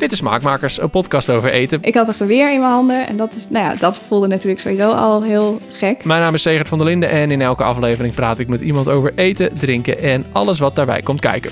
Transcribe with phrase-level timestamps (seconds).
[0.00, 1.78] Dit is Smaakmakers, een podcast over eten.
[1.82, 4.60] Ik had een geweer in mijn handen en dat, is, nou ja, dat voelde natuurlijk
[4.60, 6.04] sowieso al heel gek.
[6.04, 8.88] Mijn naam is Segert van der Linden en in elke aflevering praat ik met iemand
[8.88, 11.50] over eten, drinken en alles wat daarbij komt kijken.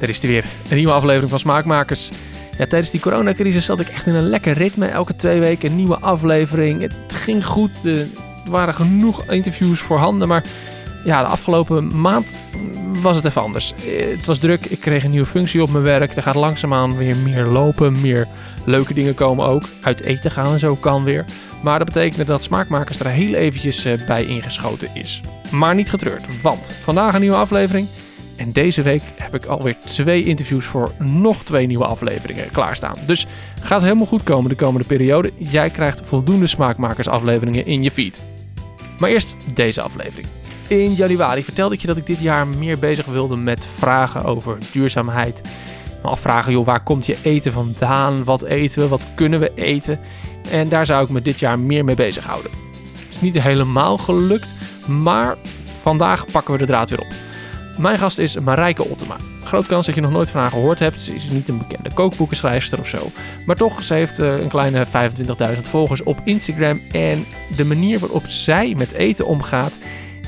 [0.00, 2.10] Er is er weer, een nieuwe aflevering van Smaakmakers.
[2.58, 4.86] Ja, tijdens die coronacrisis zat ik echt in een lekker ritme.
[4.86, 6.80] Elke twee weken een nieuwe aflevering.
[6.80, 8.06] Het ging goed, er
[8.48, 10.44] waren genoeg interviews voorhanden, maar
[11.06, 12.34] ja, de afgelopen maand
[13.02, 13.74] was het even anders.
[14.14, 16.16] Het was druk, ik kreeg een nieuwe functie op mijn werk.
[16.16, 18.28] Er gaat langzaamaan weer meer lopen, meer
[18.64, 19.62] leuke dingen komen ook.
[19.82, 21.24] Uit eten gaan en zo kan weer.
[21.62, 25.20] Maar dat betekent dat Smaakmakers er heel eventjes eh, bij ingeschoten is.
[25.50, 27.88] Maar niet getreurd, want vandaag een nieuwe aflevering.
[28.36, 32.96] En deze week heb ik alweer twee interviews voor nog twee nieuwe afleveringen klaarstaan.
[33.06, 33.26] Dus
[33.62, 35.32] gaat helemaal goed komen de komende periode.
[35.36, 38.20] Jij krijgt voldoende Smaakmakers afleveringen in je feed.
[38.98, 40.26] Maar eerst deze aflevering.
[40.68, 44.58] In januari vertelde ik je dat ik dit jaar meer bezig wilde met vragen over
[44.72, 45.40] duurzaamheid.
[46.02, 48.24] Me afvragen, joh, waar komt je eten vandaan?
[48.24, 48.88] Wat eten we?
[48.88, 49.98] Wat kunnen we eten?
[50.50, 52.50] En daar zou ik me dit jaar meer mee bezighouden.
[53.04, 54.54] Het is niet helemaal gelukt,
[54.86, 55.36] maar
[55.80, 57.14] vandaag pakken we de draad weer op.
[57.78, 59.16] Mijn gast is Marijke Ottema.
[59.44, 61.00] Groot kans dat je nog nooit van haar gehoord hebt.
[61.00, 63.10] Ze is niet een bekende kookboekenschrijfster of zo.
[63.46, 66.80] Maar toch, ze heeft eh, een kleine 25.000 volgers op Instagram.
[66.92, 67.26] En
[67.56, 69.72] de manier waarop zij met eten omgaat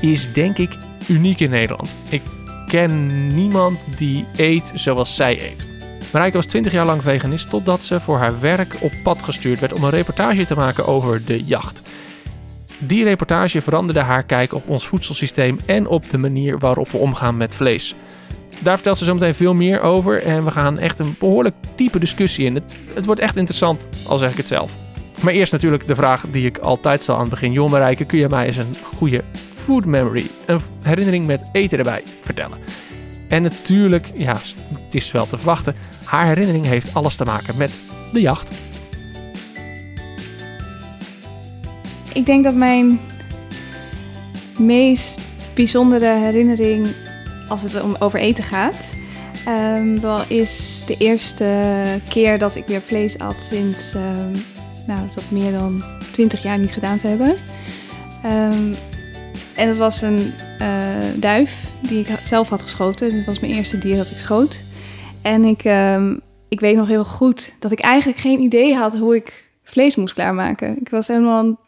[0.01, 1.89] is denk ik uniek in Nederland.
[2.09, 2.21] Ik
[2.67, 5.67] ken niemand die eet zoals zij eet.
[6.11, 9.73] Marijke was 20 jaar lang veganist totdat ze voor haar werk op pad gestuurd werd
[9.73, 11.81] om een reportage te maken over de jacht.
[12.77, 17.37] Die reportage veranderde haar kijk op ons voedselsysteem en op de manier waarop we omgaan
[17.37, 17.95] met vlees.
[18.59, 21.99] Daar vertelt ze zo meteen veel meer over en we gaan echt een behoorlijk diepe
[21.99, 22.55] discussie in.
[22.55, 24.73] Het, het wordt echt interessant, al zeg ik het zelf.
[25.21, 27.51] Maar eerst natuurlijk de vraag die ik altijd stel aan het begin.
[27.51, 29.23] Joh Marijke, kun je mij eens een goede
[29.59, 32.57] food memory, een herinnering met eten erbij, vertellen?
[33.27, 34.33] En natuurlijk, ja,
[34.73, 37.71] het is wel te verwachten, haar herinnering heeft alles te maken met
[38.13, 38.51] de jacht.
[42.13, 42.99] Ik denk dat mijn
[44.57, 45.19] meest
[45.53, 46.87] bijzondere herinnering
[47.47, 48.95] als het om over eten gaat,
[49.47, 51.73] um, wel is de eerste
[52.07, 54.31] keer dat ik weer vlees at sinds um,
[54.87, 57.35] nou, dat meer dan 20 jaar niet gedaan te hebben.
[58.25, 58.75] Um,
[59.59, 60.67] en dat was een uh,
[61.15, 63.15] duif die ik zelf had geschoten.
[63.15, 64.61] Dat was mijn eerste dier dat ik schoot.
[65.21, 65.63] En ik,
[66.49, 70.13] ik weet nog heel goed dat ik eigenlijk geen idee had hoe ik vlees moest
[70.13, 70.79] klaarmaken.
[70.79, 71.59] Ik was helemaal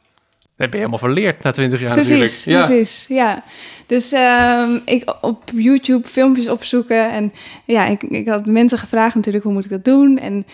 [0.70, 2.46] ben je helemaal verleerd na 20 jaar precies, natuurlijk.
[2.46, 2.66] Ja.
[2.66, 3.44] Precies, ja.
[3.86, 7.12] Dus um, ik op YouTube filmpjes opzoeken.
[7.12, 7.34] En
[7.66, 10.18] ja, ik, ik had mensen gevraagd natuurlijk, hoe moet ik dat doen?
[10.18, 10.46] En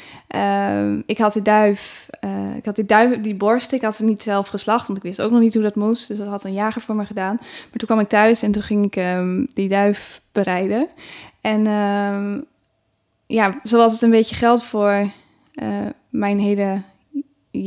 [0.81, 4.03] um, ik had die duif, uh, ik had die duif, die borst, ik had ze
[4.03, 6.07] niet zelf geslacht, want ik wist ook nog niet hoe dat moest.
[6.07, 7.35] Dus dat had een jager voor me gedaan.
[7.39, 10.87] Maar toen kwam ik thuis en toen ging ik um, die duif bereiden.
[11.41, 11.65] En
[13.27, 15.09] ja, zoals het een beetje geldt voor
[15.53, 16.81] uh, mijn hele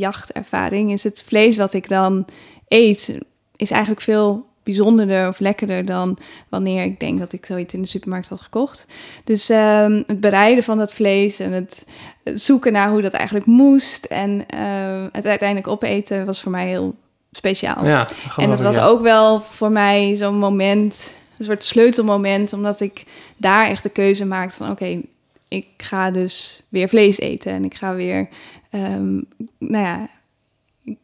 [0.01, 2.25] jachtervaring is het vlees wat ik dan
[2.67, 3.19] eet,
[3.55, 6.17] is eigenlijk veel bijzonderder of lekkerder dan
[6.49, 8.85] wanneer ik denk dat ik zoiets in de supermarkt had gekocht.
[9.23, 11.87] Dus um, het bereiden van dat vlees en het
[12.23, 16.95] zoeken naar hoe dat eigenlijk moest en uh, het uiteindelijk opeten was voor mij heel
[17.31, 17.85] speciaal.
[17.85, 18.07] Ja,
[18.37, 23.03] en dat was ook wel voor mij zo'n moment, een soort sleutelmoment, omdat ik
[23.37, 25.03] daar echt de keuze maakte van oké, okay,
[25.47, 28.27] ik ga dus weer vlees eten en ik ga weer
[28.71, 29.25] um,
[29.57, 30.07] nou ja,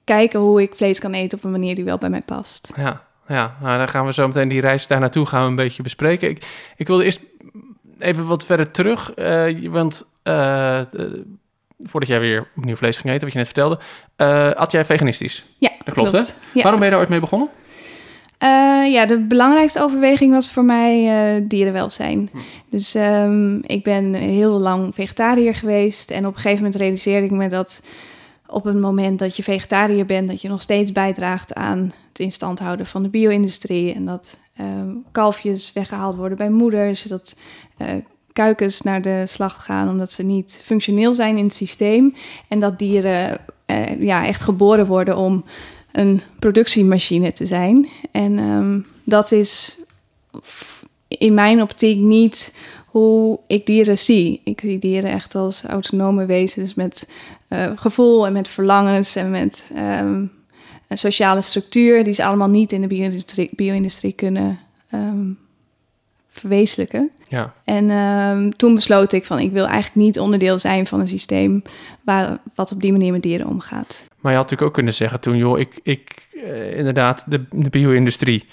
[0.04, 2.74] kijken hoe ik vlees kan eten op een manier die wel bij mij past.
[2.76, 5.56] Ja, ja nou, dan gaan we zo meteen die reis daar naartoe gaan we een
[5.56, 6.30] beetje bespreken.
[6.30, 6.46] Ik,
[6.76, 7.20] ik wilde eerst
[8.00, 10.82] even wat verder terug, uh, want uh,
[11.80, 13.80] voordat jij weer opnieuw vlees ging eten, wat je net vertelde,
[14.56, 15.46] at jij veganistisch?
[15.58, 16.28] Ja, dat klopt, klopt.
[16.28, 16.34] hè?
[16.54, 16.62] Ja.
[16.62, 17.50] Waarom ben je daar ooit mee begonnen?
[18.44, 21.04] Uh, ja, de belangrijkste overweging was voor mij
[21.38, 22.30] uh, dierenwelzijn.
[22.32, 22.38] Hm.
[22.70, 26.12] Dus um, ik ben heel lang vegetariër geweest.
[26.12, 27.82] En op een gegeven moment realiseerde ik me dat
[28.48, 32.60] op het moment dat je vegetariër bent, dat je nog steeds bijdraagt aan het instand
[32.60, 33.94] houden van de bio-industrie.
[33.94, 37.02] En dat um, kalfjes weggehaald worden bij moeders.
[37.02, 37.40] Dat
[37.78, 37.88] uh,
[38.34, 42.14] kuikens naar de slacht gaan omdat ze niet functioneel zijn in het systeem.
[42.48, 43.40] En dat dieren
[44.00, 45.44] ja, echt geboren worden om
[45.92, 47.90] een productiemachine te zijn.
[48.12, 49.78] En um, dat is
[51.08, 54.42] in mijn optiek niet hoe ik dieren zie.
[54.44, 57.10] Ik zie dieren echt als autonome wezens met
[57.50, 60.32] uh, gevoel en met verlangens en met um,
[60.88, 63.86] een sociale structuur die ze allemaal niet in de bio-industrie, bio
[64.16, 64.60] kunnen
[64.94, 65.38] um,
[66.30, 67.12] verwezenlijken.
[67.30, 67.54] Ja.
[67.64, 71.62] En um, toen besloot ik van ik wil eigenlijk niet onderdeel zijn van een systeem
[72.04, 74.06] waar, wat op die manier met dieren omgaat.
[74.20, 77.70] Maar je had natuurlijk ook kunnen zeggen toen, joh, ik, ik uh, inderdaad, de, de
[77.70, 78.46] bio-industrie,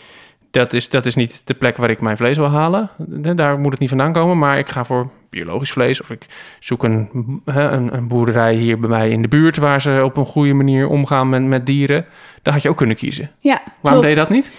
[0.51, 2.91] dat is, dat is niet de plek waar ik mijn vlees wil halen.
[3.37, 6.01] Daar moet het niet vandaan komen, maar ik ga voor biologisch vlees.
[6.01, 6.27] Of ik
[6.61, 7.11] zoek een,
[7.45, 10.55] hè, een, een, boerderij hier bij mij in de buurt waar ze op een goede
[10.55, 12.07] manier omgaan met, met dieren.
[12.43, 13.31] Daar had je ook kunnen kiezen.
[13.39, 14.53] Ja, Waarom deed je dat niet?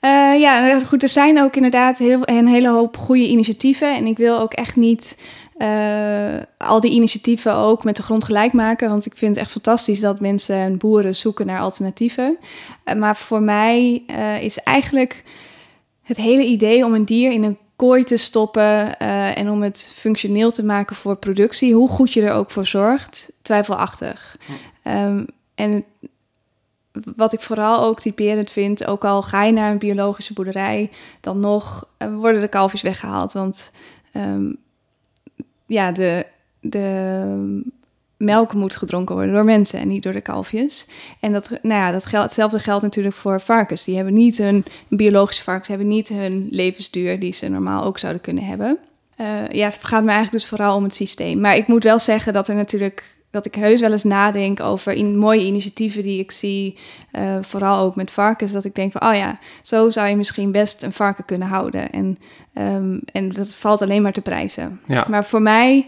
[0.00, 3.96] Uh, ja, goed, er zijn ook inderdaad heel, een hele hoop goede initiatieven.
[3.96, 5.20] En ik wil ook echt niet
[5.58, 8.88] uh, al die initiatieven ook met de grond gelijk maken.
[8.88, 12.38] Want ik vind het echt fantastisch dat mensen en boeren zoeken naar alternatieven.
[12.84, 14.02] Uh, maar voor mij
[14.40, 15.24] is eigenlijk
[16.02, 18.98] het hele idee om een dier in een kooi te stoppen
[19.34, 23.32] en om het functioneel te maken voor productie, hoe goed je er ook voor zorgt,
[23.42, 24.36] twijfelachtig.
[24.84, 25.84] Um, en
[27.16, 30.90] wat ik vooral ook typerend vind, ook al ga je naar een biologische boerderij,
[31.20, 33.32] dan nog uh, worden de kalfjes weggehaald.
[33.32, 33.72] Want
[34.14, 34.56] um,
[35.66, 36.26] ja, de,
[36.60, 37.62] de
[38.16, 40.86] melk moet gedronken worden door mensen en niet door de kalfjes.
[41.20, 43.84] En dat, nou ja, dat geldt, hetzelfde geldt natuurlijk voor varkens.
[43.84, 48.22] Die hebben niet hun biologische varkens, hebben niet hun levensduur die ze normaal ook zouden
[48.22, 48.78] kunnen hebben.
[49.20, 51.40] Uh, ja, het gaat me eigenlijk dus vooral om het systeem.
[51.40, 54.92] Maar ik moet wel zeggen dat er natuurlijk dat ik heus wel eens nadenk over
[54.92, 56.78] in mooie initiatieven die ik zie,
[57.12, 60.52] uh, vooral ook met varkens, dat ik denk van, oh ja, zo zou je misschien
[60.52, 61.90] best een varken kunnen houden.
[61.90, 62.18] En,
[62.54, 64.80] um, en dat valt alleen maar te prijzen.
[64.86, 65.06] Ja.
[65.08, 65.86] Maar voor mij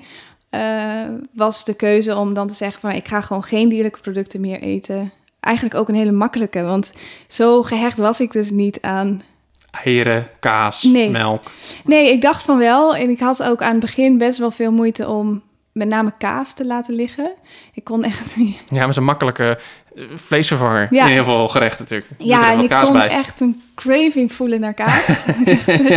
[0.51, 4.41] uh, was de keuze om dan te zeggen van, ik ga gewoon geen dierlijke producten
[4.41, 5.13] meer eten.
[5.41, 6.93] Eigenlijk ook een hele makkelijke, want
[7.27, 9.23] zo gehecht was ik dus niet aan
[9.71, 11.11] eieren, kaas, nee.
[11.11, 11.51] melk.
[11.85, 12.97] Nee, ik dacht van wel.
[12.97, 15.43] En ik had ook aan het begin best wel veel moeite om
[15.73, 17.31] met name kaas te laten liggen.
[17.75, 18.59] Ik kon echt niet.
[18.67, 19.59] Ja, maar zo'n makkelijke
[19.95, 21.07] uh, vleesvervanger ja.
[21.07, 22.11] in heel veel gerechten natuurlijk.
[22.19, 23.09] Ja, en ik kon bij.
[23.09, 25.07] echt een craving voelen naar kaas.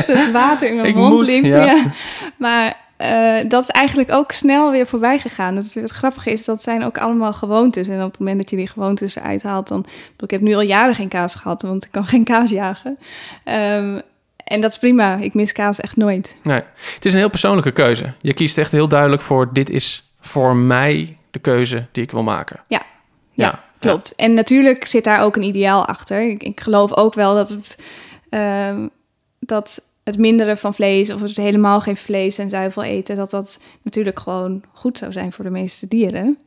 [0.08, 1.44] het water in mijn ik mond moet, liep.
[1.44, 1.66] Ja.
[1.66, 1.84] Ja.
[2.38, 5.56] Maar uh, dat is eigenlijk ook snel weer voorbij gegaan.
[5.56, 7.88] Het, het grappige is, dat zijn ook allemaal gewoontes.
[7.88, 9.86] En op het moment dat je die gewoontes eruit haalt, dan...
[10.20, 12.98] Ik heb nu al jaren geen kaas gehad, want ik kan geen kaas jagen.
[13.46, 14.02] Um,
[14.46, 15.16] en dat is prima.
[15.16, 16.38] Ik mis kaas echt nooit.
[16.44, 16.62] Nee.
[16.94, 18.14] Het is een heel persoonlijke keuze.
[18.22, 19.54] Je kiest echt heel duidelijk voor...
[19.54, 22.60] dit is voor mij de keuze die ik wil maken.
[22.68, 22.82] Ja,
[23.32, 24.14] ja, ja klopt.
[24.16, 24.26] Ja.
[24.26, 26.30] En natuurlijk zit daar ook een ideaal achter.
[26.30, 27.84] Ik, ik geloof ook wel dat het...
[28.30, 28.86] Uh,
[29.40, 31.10] dat het minderen van vlees...
[31.10, 33.16] of het helemaal geen vlees en zuivel eten...
[33.16, 36.38] dat dat natuurlijk gewoon goed zou zijn voor de meeste dieren.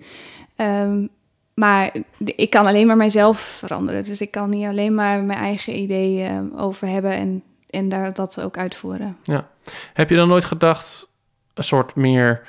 [0.57, 1.09] Um,
[1.55, 4.05] maar ik kan alleen maar mijzelf veranderen.
[4.05, 7.13] Dus ik kan hier alleen maar mijn eigen ideeën over hebben...
[7.13, 9.17] en en daar dat ook uitvoeren.
[9.23, 9.49] Ja.
[9.93, 11.09] Heb je dan nooit gedacht
[11.55, 12.43] een soort meer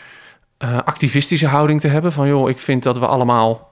[0.63, 2.11] uh, activistische houding te hebben?
[2.11, 3.67] Van joh, ik vind dat we allemaal...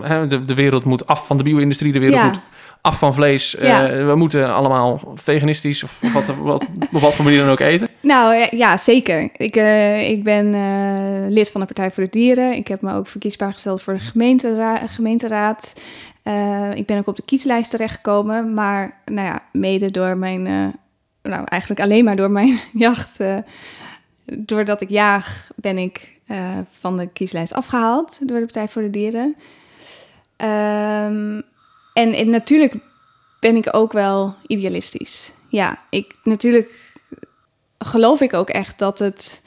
[0.00, 2.26] Hè, de, de wereld moet af van de bio-industrie, de wereld Ja.
[2.26, 2.40] moet
[2.80, 3.56] af van vlees.
[3.60, 3.88] Ja.
[3.88, 7.88] Eh, we moeten allemaal veganistisch of wat, wat, op wat voor manier dan ook eten.
[8.00, 9.30] Nou ja, ja zeker.
[9.36, 12.52] Ik, uh, ik ben uh, lid van de Partij voor de Dieren.
[12.52, 15.72] Ik heb me ook verkiesbaar gesteld voor de gemeentera gemeenteraad.
[16.28, 20.66] Uh, ik ben ook op de kieslijst terechtgekomen, maar nou ja, mede door mijn, uh,
[21.22, 23.38] nou eigenlijk alleen maar door mijn jacht, uh,
[24.24, 26.16] doordat ik jaag, ben ik
[26.70, 29.36] van de kieslijst afgehaald door de Partij voor de Dieren.
[30.36, 31.42] Um,
[31.92, 32.74] en, en natuurlijk
[33.40, 35.32] ben ik ook wel idealistisch.
[35.48, 36.70] Ja, ik natuurlijk
[37.78, 39.42] geloof ik ook echt dat het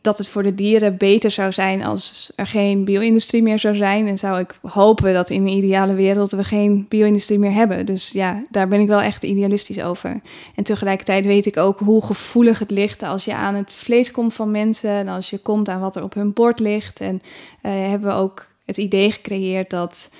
[0.00, 4.06] dat het voor de dieren beter zou zijn als er geen bio-industrie meer zou zijn.
[4.06, 7.86] En zou ik hopen dat in een ideale wereld we geen bio-industrie meer hebben.
[7.86, 10.20] Dus ja, daar ben ik wel echt idealistisch over.
[10.54, 14.34] En tegelijkertijd weet ik ook hoe gevoelig het ligt als je aan het vlees komt
[14.34, 14.90] van mensen.
[14.90, 17.00] En als je komt aan wat er op hun bord ligt.
[17.00, 17.22] En
[17.62, 20.10] uh, hebben we ook het idee gecreëerd dat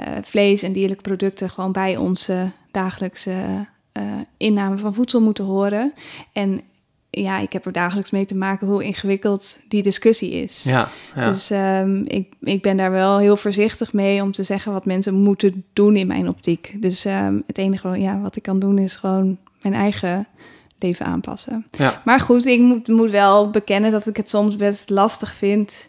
[0.00, 3.32] uh, vlees en dierlijke producten gewoon bij onze dagelijkse
[3.98, 4.02] uh,
[4.36, 5.92] inname van voedsel moeten horen.
[6.32, 6.60] En
[7.20, 10.62] ja, ik heb er dagelijks mee te maken hoe ingewikkeld die discussie is.
[10.62, 11.28] Ja, ja.
[11.28, 15.14] Dus um, ik, ik ben daar wel heel voorzichtig mee om te zeggen wat mensen
[15.14, 16.76] moeten doen in mijn optiek.
[16.76, 20.26] Dus um, het enige ja, wat ik kan doen is gewoon mijn eigen
[20.78, 21.66] leven aanpassen.
[21.70, 22.02] Ja.
[22.04, 25.88] Maar goed, ik moet, moet wel bekennen dat ik het soms best lastig vind.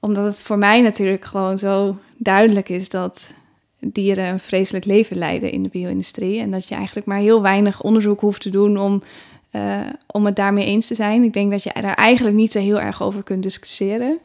[0.00, 3.34] Omdat het voor mij natuurlijk gewoon zo duidelijk is dat
[3.78, 6.40] dieren een vreselijk leven leiden in de bio-industrie.
[6.40, 9.02] En dat je eigenlijk maar heel weinig onderzoek hoeft te doen om
[9.56, 11.22] uh, om het daarmee eens te zijn.
[11.22, 14.18] Ik denk dat je daar eigenlijk niet zo heel erg over kunt discussiëren.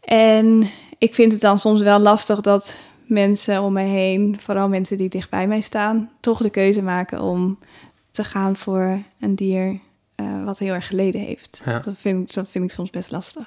[0.00, 0.66] En
[0.98, 5.08] ik vind het dan soms wel lastig dat mensen om mij heen, vooral mensen die
[5.08, 7.58] dicht bij mij staan, toch de keuze maken om
[8.10, 9.78] te gaan voor een dier
[10.16, 11.62] uh, wat heel erg geleden heeft.
[11.64, 11.78] Ja.
[11.78, 13.44] Dat, vind, dat vind ik soms best lastig.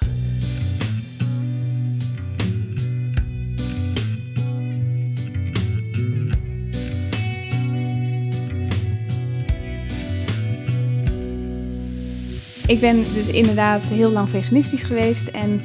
[12.66, 15.28] Ik ben dus inderdaad heel lang veganistisch geweest.
[15.28, 15.62] En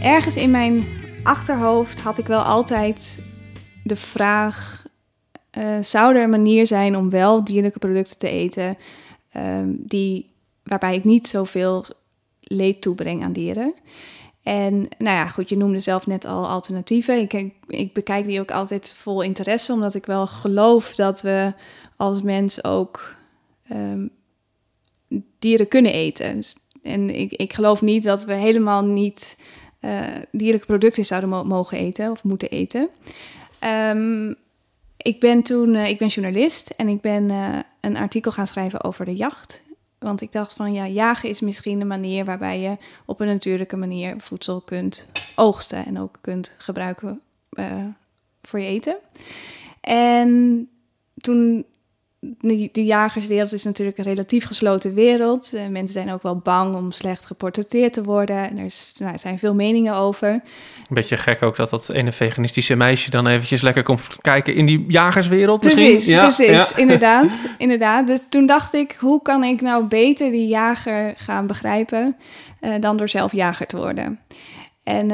[0.00, 0.84] ergens in mijn
[1.22, 3.24] achterhoofd had ik wel altijd
[3.84, 4.84] de vraag:
[5.58, 8.76] uh, zou er een manier zijn om wel dierlijke producten te eten
[9.36, 10.26] um, die
[10.62, 11.84] waarbij ik niet zoveel
[12.40, 13.74] leed toebreng aan dieren.
[14.42, 17.20] En nou ja, goed, je noemde zelf net al alternatieven.
[17.20, 21.52] Ik, ik, bekijk die ook altijd vol interesse, omdat ik wel geloof dat we
[21.96, 23.14] als mens ook
[23.72, 24.10] um,
[25.38, 26.42] dieren kunnen eten.
[26.82, 29.38] En ik, ik geloof niet dat we helemaal niet
[29.80, 32.88] uh, dierlijke producten zouden mo mogen eten of moeten eten.
[33.64, 34.36] Um,
[34.96, 38.84] ik ben toen, uh, ik ben journalist en ik ben uh, een artikel gaan schrijven
[38.84, 39.62] over de jacht.
[39.98, 43.76] Want ik dacht van ja, jagen is misschien de manier waarbij je op een natuurlijke
[43.76, 47.20] manier voedsel kunt oogsten en ook kunt gebruiken
[48.42, 48.96] voor je eten.
[49.80, 50.68] En
[51.16, 51.64] toen
[52.20, 55.50] de, de, jagerswereld is natuurlijk een relatief gesloten wereld.
[55.54, 58.50] Uh, mensen zijn ook wel bang om slecht geportretteerd te worden.
[58.50, 60.28] En er is, nou, zijn veel meningen over.
[60.28, 60.42] Een
[60.88, 64.84] beetje gek ook dat dat ene veganistische meisje dan eventjes lekker komt kijken in die
[64.88, 66.14] jagerswereld precies, misschien.
[66.14, 66.76] Ja, precies, ja.
[66.76, 68.06] inderdaad, inderdaad.
[68.06, 72.16] Dus toen dacht ik, hoe kan ik nou beter die jager gaan begrijpen
[72.60, 74.20] uh, dan door zelf jager te worden?
[74.82, 75.10] En...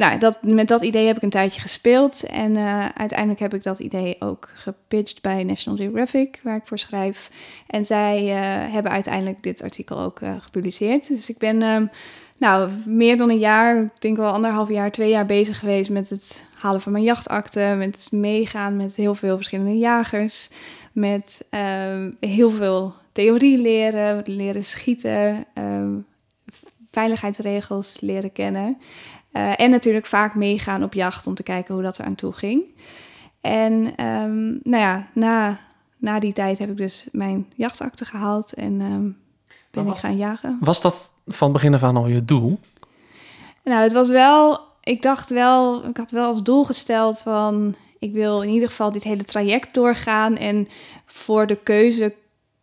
[0.00, 2.22] Nou, dat, met dat idee heb ik een tijdje gespeeld.
[2.22, 6.78] En uh, uiteindelijk heb ik dat idee ook gepitcht bij National Geographic, waar ik voor
[6.78, 7.30] schrijf.
[7.66, 11.08] En zij uh, hebben uiteindelijk dit artikel ook uh, gepubliceerd.
[11.08, 11.90] Dus ik ben um,
[12.36, 16.10] nou, meer dan een jaar, ik denk wel anderhalf jaar, twee jaar bezig geweest met
[16.10, 17.74] het halen van mijn jachtakte.
[17.78, 20.50] Met meegaan met heel veel verschillende jagers.
[20.92, 26.06] Met ehm, heel veel theorie leren, leren schieten, um,
[26.90, 28.78] veiligheidsregels leren kennen.
[29.32, 32.32] Uh, en natuurlijk vaak meegaan op jacht om te kijken hoe dat er aan toe
[32.32, 32.62] ging.
[33.40, 33.72] En
[34.04, 35.58] um, nou ja, na,
[35.96, 39.18] na die tijd heb ik dus mijn jachtakte gehaald en um,
[39.70, 40.58] ben was, ik gaan jagen.
[40.60, 42.58] Was dat van begin af aan al je doel?
[43.64, 48.12] Nou, het was wel, ik dacht wel, ik had wel als doel gesteld van, ik
[48.12, 50.68] wil in ieder geval dit hele traject doorgaan en
[51.06, 52.14] voor de keuze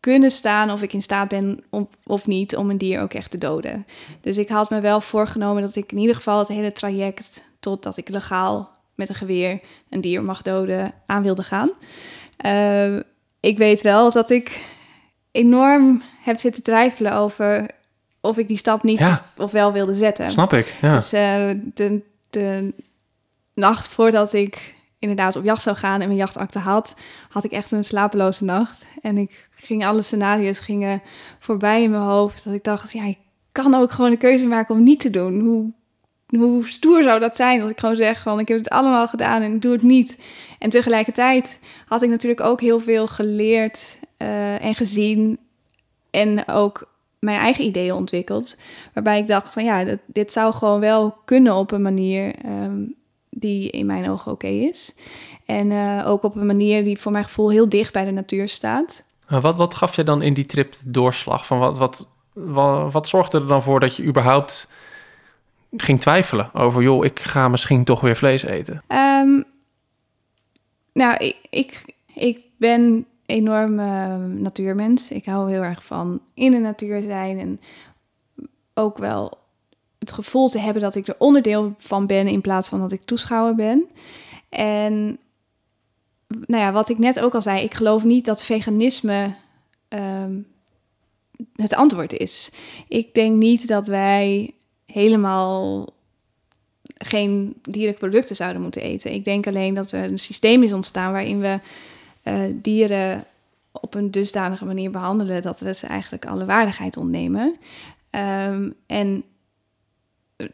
[0.07, 3.31] kunnen staan of ik in staat ben om, of niet om een dier ook echt
[3.31, 3.85] te doden.
[4.21, 7.97] Dus ik had me wel voorgenomen dat ik in ieder geval het hele traject totdat
[7.97, 9.59] ik legaal met een geweer
[9.89, 11.69] een dier mag doden aan wilde gaan.
[12.45, 12.99] Uh,
[13.39, 14.59] ik weet wel dat ik
[15.31, 17.67] enorm heb zitten twijfelen over
[18.21, 19.25] of ik die stap niet ja.
[19.37, 20.29] of wel wilde zetten.
[20.29, 20.75] Snap ik.
[20.81, 20.93] Ja.
[20.93, 22.73] Dus uh, de, de
[23.53, 26.95] nacht voordat ik inderdaad op jacht zou gaan en mijn jachtakte had,
[27.29, 28.85] had ik echt een slapeloze nacht.
[29.01, 31.01] En ik ging alle scenario's gingen
[31.39, 32.43] voorbij in mijn hoofd.
[32.43, 33.17] Dat ik dacht, ja, ik
[33.51, 35.39] kan ook gewoon een keuze maken om niet te doen.
[35.39, 35.71] Hoe,
[36.39, 39.41] hoe stoer zou dat zijn als ik gewoon zeg van ik heb het allemaal gedaan
[39.41, 40.17] en ik doe het niet.
[40.59, 45.39] En tegelijkertijd had ik natuurlijk ook heel veel geleerd uh, en gezien
[46.09, 48.57] en ook mijn eigen ideeën ontwikkeld.
[48.93, 52.95] Waarbij ik dacht van ja, dat, dit zou gewoon wel kunnen op een manier um,
[53.39, 54.95] die in mijn ogen oké okay is.
[55.45, 58.49] En uh, ook op een manier die voor mijn gevoel heel dicht bij de natuur
[58.49, 59.05] staat.
[59.27, 61.45] Wat, wat gaf je dan in die trip doorslag?
[61.45, 64.71] Van wat, wat, wat, wat zorgde er dan voor dat je überhaupt
[65.77, 66.81] ging twijfelen over...
[66.81, 68.83] joh, ik ga misschien toch weer vlees eten?
[68.87, 69.43] Um,
[70.93, 75.11] nou, ik, ik, ik ben enorm uh, natuurmens.
[75.11, 77.59] Ik hou heel erg van in de natuur zijn en
[78.73, 79.37] ook wel
[80.07, 83.01] het gevoel te hebben dat ik er onderdeel van ben in plaats van dat ik
[83.01, 83.85] toeschouwer ben.
[84.49, 85.19] En
[86.27, 89.33] nou ja, wat ik net ook al zei, ik geloof niet dat veganisme
[89.89, 90.47] um,
[91.55, 92.51] het antwoord is.
[92.87, 94.53] Ik denk niet dat wij
[94.85, 95.89] helemaal
[96.97, 99.13] geen dierlijke producten zouden moeten eten.
[99.13, 101.59] Ik denk alleen dat er een systeem is ontstaan waarin we
[102.23, 103.25] uh, dieren
[103.71, 107.57] op een dusdanige manier behandelen dat we ze eigenlijk alle waardigheid ontnemen.
[108.11, 109.23] Um, en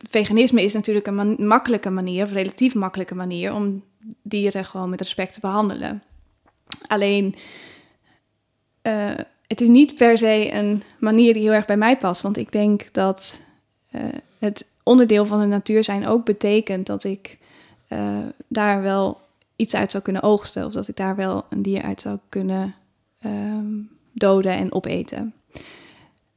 [0.10, 3.84] veganisme is natuurlijk een makkelijke manier, of relatief makkelijke manier, om
[4.22, 6.04] dieren gewoon met respect te behandelen.
[6.88, 7.36] Alleen,
[8.84, 9.12] uh,
[9.48, 12.52] het is niet per se een manier die heel erg bij mij past, want ik
[12.52, 13.42] denk dat
[13.92, 14.02] uh,
[14.40, 17.38] het onderdeel van de natuur zijn ook betekent dat ik
[17.90, 19.22] uh, daar wel
[19.56, 22.76] iets uit zou kunnen oogsten, of dat ik daar wel een dier uit zou kunnen
[23.26, 25.34] um, doden en opeten.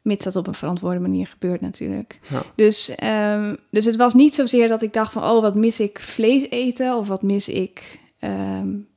[0.06, 2.18] Mits dat op een verantwoorde manier gebeurt natuurlijk.
[2.28, 2.42] Ja.
[2.54, 5.22] Dus, um, dus het was niet zozeer dat ik dacht van...
[5.22, 8.88] oh, wat mis ik vlees eten of wat mis ik um,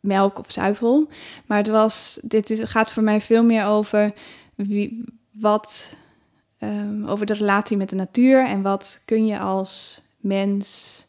[0.00, 1.08] melk of zuivel.
[1.46, 4.12] Maar het was, dit is, gaat voor mij veel meer over
[4.54, 5.96] wie, wat...
[6.60, 11.06] Um, over de relatie met de natuur en wat kun je als mens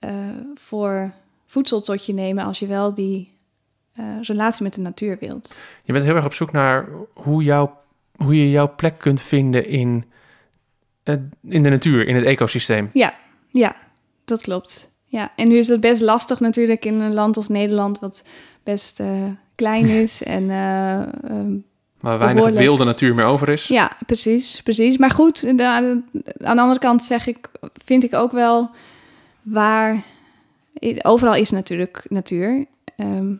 [0.00, 0.10] uh,
[0.54, 1.12] voor
[1.46, 2.44] voedsel tot je nemen...
[2.44, 3.38] als je wel die
[3.98, 5.58] uh, relatie met de natuur wilt.
[5.82, 7.79] Je bent heel erg op zoek naar hoe jouw
[8.24, 10.04] hoe je jouw plek kunt vinden in,
[11.42, 12.90] in de natuur, in het ecosysteem.
[12.92, 13.14] Ja,
[13.48, 13.76] ja,
[14.24, 14.90] dat klopt.
[15.04, 18.24] Ja, en nu is het best lastig natuurlijk in een land als Nederland, wat
[18.62, 19.08] best uh,
[19.54, 21.64] klein is en uh, um,
[21.98, 23.66] Waar weinig wilde natuur meer over is.
[23.66, 24.96] Ja, precies, precies.
[24.96, 27.50] Maar goed, de- aan de, aan de andere kant zeg ik,
[27.84, 28.70] vind ik ook wel
[29.42, 30.02] waar.
[31.02, 32.66] Overal is natuurlijk natuur.
[32.96, 33.34] Ehm,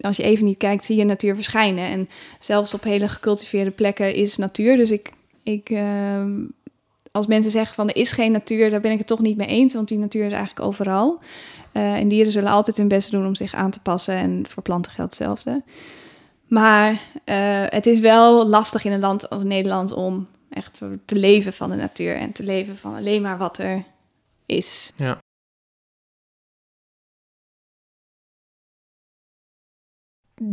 [0.00, 1.84] als je even niet kijkt, zie je natuur verschijnen.
[1.84, 4.76] En zelfs op hele gecultiveerde plekken is natuur.
[4.76, 5.12] Dus ik,
[5.42, 6.44] ik ehm,
[7.12, 9.46] als mensen zeggen van er is geen natuur, daar ben ik het toch niet mee
[9.46, 9.74] eens.
[9.74, 11.20] Want die natuur is eigenlijk overal.
[11.72, 14.14] Eh, en dieren zullen altijd hun best doen om zich aan te passen.
[14.14, 15.62] En voor planten geldt hetzelfde.
[16.46, 21.52] Maar eh, het is wel lastig in een land als Nederland om echt te leven
[21.52, 23.84] van de natuur en te leven van alleen maar wat er
[24.46, 24.92] is.
[24.96, 25.18] Ja.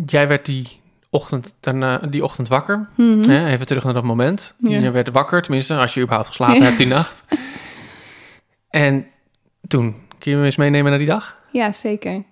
[0.05, 2.89] Jij werd die ochtend, daarna, die ochtend wakker.
[2.95, 3.29] Mhm.
[3.29, 3.47] Hè?
[3.47, 4.53] Even terug naar dat moment.
[4.57, 4.79] Ja.
[4.79, 7.23] Je werd wakker, tenminste, als je überhaupt geslapen hebt die nacht.
[8.69, 9.05] En
[9.67, 11.37] toen, kun je me eens meenemen naar die dag?
[11.51, 12.23] Ja, zeker.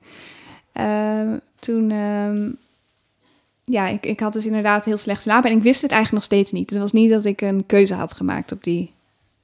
[0.73, 2.49] Ehm, toen, ehm,
[3.63, 6.31] ja, ik, ik had dus inderdaad heel slecht slapen en ik wist het eigenlijk nog
[6.31, 6.69] steeds niet.
[6.69, 8.93] Het was niet dat ik een keuze had gemaakt op die,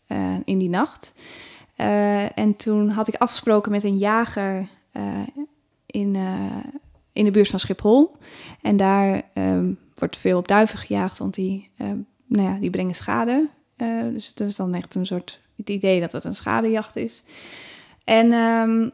[0.07, 1.13] eh, in die nacht.
[1.75, 5.03] Eh, en toen had ik afgesproken met een jager eh,
[5.85, 6.17] in,
[7.19, 8.15] in de buurt van Schiphol.
[8.61, 12.95] En daar ehm, wordt veel op duiven gejaagd, want die, ehm, nou ja, die brengen
[12.95, 13.47] schade.
[13.75, 17.23] Eh, dus dat is dan echt een soort het idee dat het een schadejacht is.
[18.03, 18.89] En ehm,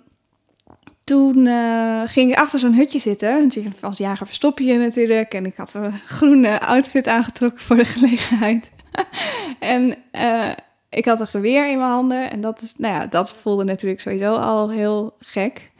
[1.03, 3.51] toen eh, ging ik achter zo'n hutje zitten.
[3.81, 5.33] Als jager verstop je je natuurlijk.
[5.33, 8.71] En ik had een groene outfit aangetrokken voor de gelegenheid.
[9.59, 10.51] en eh,
[10.89, 12.31] ik had een geweer in mijn handen.
[12.31, 15.71] En dat, is, nou ja, dat voelde natuurlijk sowieso al heel gek.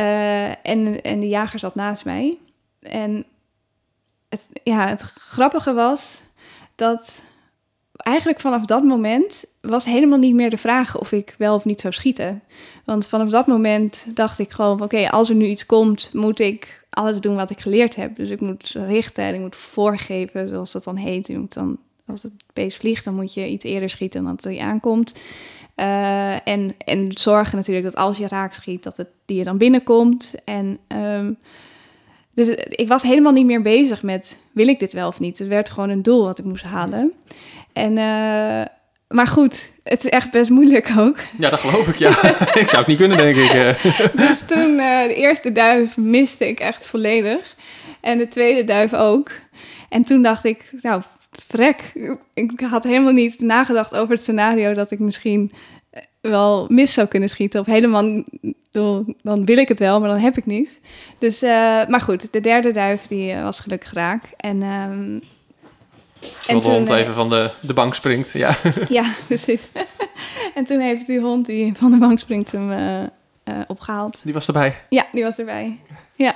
[0.00, 2.38] Eh, en, en de jager zat naast mij.
[2.80, 3.24] En
[4.28, 6.22] het, ja, het grappige was
[6.74, 7.22] dat
[7.92, 11.80] eigenlijk vanaf dat moment was helemaal niet meer de vraag of ik wel of niet
[11.80, 12.42] zou schieten.
[12.84, 16.86] Want vanaf dat moment dacht ik gewoon: oké, als er nu iets komt, moet ik
[16.90, 18.16] alles doen wat ik geleerd heb.
[18.16, 21.26] Dus ik moet richten en ik moet voorgeven, zoals dat dan heet.
[21.26, 21.78] Je moet dan,
[22.10, 25.14] als het beest vliegt, dan moet je iets eerder schieten dan dat hij aankomt.
[25.74, 30.34] Eh, en, en zorgen natuurlijk dat als je raak schiet, dat het dier dan binnenkomt.
[30.44, 31.32] En ehm,
[32.34, 35.38] dus ik was helemaal niet meer bezig met wil ik dit wel of niet.
[35.38, 37.12] Het werd gewoon een doel wat ik moest halen.
[37.72, 38.66] En, eh,
[39.08, 41.16] maar goed, het is echt best moeilijk ook.
[41.38, 42.08] Ja, dat geloof ik, ja.
[42.62, 43.50] ik zou het niet kunnen, denk ik.
[43.50, 43.84] eh.
[44.26, 47.56] Dus toen eh, de eerste duif miste ik echt volledig.
[48.00, 49.30] En de tweede duif ook.
[49.88, 51.92] En toen dacht ik, nou, vrek.
[52.34, 55.52] Ik had helemaal niet nagedacht over het scenario dat ik misschien
[55.90, 57.60] eh, wel mis zou kunnen schieten.
[57.60, 58.22] Of helemaal,
[59.22, 60.80] dan wil ik het wel, maar dan heb ik niet.
[61.18, 64.24] Dus, eh, maar goed, de derde duif die eh, was gelukkig raak.
[64.36, 65.18] En ehm,
[66.20, 68.32] Zodat de toen, hond even van de, de bank springt.
[68.32, 68.56] Ja.
[68.88, 69.70] ja, precies.
[70.54, 73.08] en toen heeft die hond die van de bank springt hem eh, eh,
[73.66, 74.24] opgehaald.
[74.24, 74.74] Die was erbij.
[74.88, 75.78] Ja, die was erbij.
[76.14, 76.34] Ja.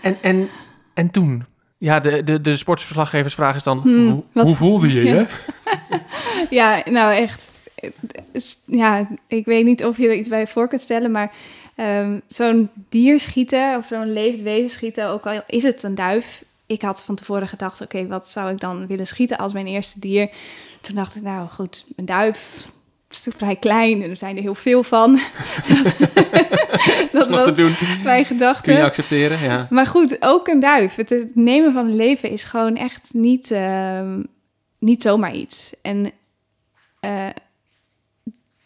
[0.00, 0.48] En, en,
[0.94, 1.44] en toen?
[1.78, 5.26] Ja, de, de, de sportverslaggeversvraag is dan, Hmm, hoe, wat- hoe voelde je je?
[6.50, 6.82] Ja.
[6.84, 7.46] Nou echt.
[8.66, 11.32] Ja, ik weet niet of je er iets bij voor kunt stellen, maar
[11.74, 16.44] ehm, zo'n dier schieten of zo'n levend wezen schieten, ook al is het een duif.
[16.66, 20.00] Ik had van tevoren gedacht, oké, wat zou ik dan willen schieten als mijn eerste
[20.00, 20.30] dier?
[20.80, 22.68] Toen dacht ik, nou goed, een duif
[23.10, 25.12] is vrij klein en er zijn er heel veel van.
[25.68, 25.84] dat
[27.12, 27.74] Dat is nog te doen.
[28.04, 28.72] mijn Kun gedachte.
[28.72, 29.40] je accepteren?
[29.40, 29.66] Ja.
[29.70, 30.94] Maar goed, ook een duif.
[30.94, 34.22] Het, het nemen van een leven is gewoon echt niet, ehm,
[34.78, 35.74] niet zomaar iets.
[35.82, 36.10] En
[37.00, 37.26] eh,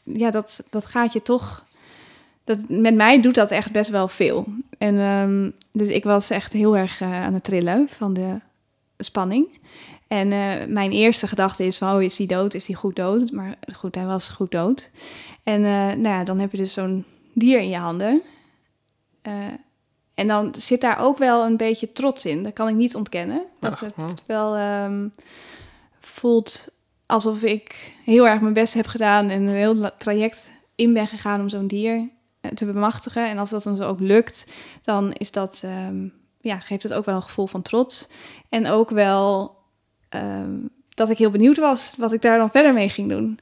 [0.02, 1.64] ja, dat, dat gaat je toch.
[2.44, 4.46] Dat, met mij doet dat echt best wel veel.
[4.78, 8.37] En ehm, dus ik was echt heel erg eh, aan het trillen van de
[8.98, 9.46] spanning.
[10.12, 12.55] En eh, mijn eerste gedachte is: oh, is hij dood?
[12.55, 13.31] Is hij goed dood?
[13.31, 14.90] Maar goed, hij was goed dood.
[15.42, 18.22] En eh, nou ja, dan heb je dus zo'n dier in je handen.
[19.22, 19.33] Eh,
[20.14, 22.42] en dan zit daar ook wel een beetje trots in.
[22.42, 23.42] Dat kan ik niet ontkennen.
[23.61, 25.09] Dat het wel ehm,
[26.01, 26.68] voelt
[27.07, 31.40] alsof ik heel erg mijn best heb gedaan en een heel traject in ben gegaan
[31.40, 32.09] om zo'n dier
[32.55, 33.29] te bemachtigen.
[33.29, 36.09] En als dat dan zo ook lukt, dan is dat, ehm,
[36.40, 38.09] ja, geeft het ook wel een gevoel van trots.
[38.48, 39.61] En ook wel
[40.12, 40.51] ehm,
[40.94, 43.38] dat ik heel benieuwd was wat ik daar dan verder mee ging doen.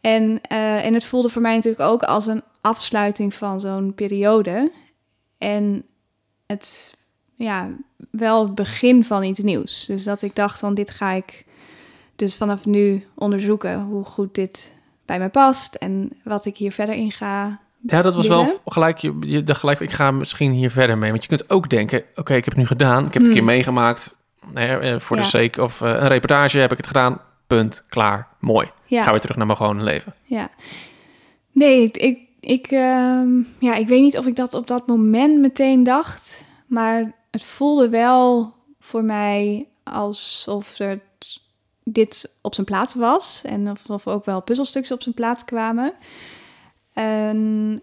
[0.00, 4.72] En, eh, en het voelde voor mij natuurlijk ook als een afsluiting van zo'n periode.
[5.38, 5.84] En
[6.46, 6.94] het,
[7.34, 7.68] ja,
[8.10, 9.84] wel het begin van iets nieuws.
[9.86, 11.44] Dus dat ik dacht van dit ga ik
[12.16, 14.72] dus vanaf nu onderzoeken hoe goed dit
[15.06, 17.60] bij mij past en wat ik hier verder in ga.
[17.86, 18.44] Ja, dat was Willen?
[18.44, 18.98] wel gelijk.
[18.98, 21.10] Je, je dacht gelijk, ik ga misschien hier verder mee.
[21.10, 23.06] Want je kunt ook denken, oké, ik heb het nu gedaan.
[23.06, 23.46] Ik heb het een keer Hmm.
[23.52, 24.18] meegemaakt.
[24.46, 27.20] Nee, eh, voor de sake of eh, een reportage heb ik het gedaan.
[27.46, 28.70] Punt, klaar, mooi.
[28.86, 29.02] Ja.
[29.02, 30.14] Ga weer terug naar mijn gewone leven.
[30.22, 30.50] Ja.
[31.52, 35.38] Nee, ik, ik, ik, ehm, ja, ik weet niet of ik dat op dat moment
[35.38, 36.44] meteen dacht.
[36.66, 41.00] Maar het voelde wel voor mij alsof er
[41.84, 43.42] dit op zijn plaats was.
[43.44, 45.92] En of, of ook wel puzzelstukjes op zijn plaats kwamen.
[46.92, 47.82] En,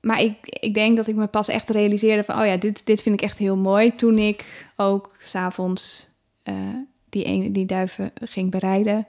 [0.00, 2.40] maar ik, ik denk dat ik me pas echt realiseerde van...
[2.40, 3.94] oh ja, dit, dit vind ik echt heel mooi.
[3.94, 6.08] Toen ik ook s'avonds
[6.44, 6.54] uh,
[7.08, 9.06] die, ene, die duiven ging bereiden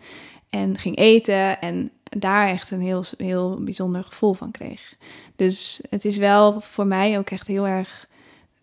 [0.49, 1.61] en ging eten...
[1.61, 4.95] en daar echt een heel, heel bijzonder gevoel van kreeg.
[5.35, 8.09] Dus het is wel voor mij ook echt heel erg...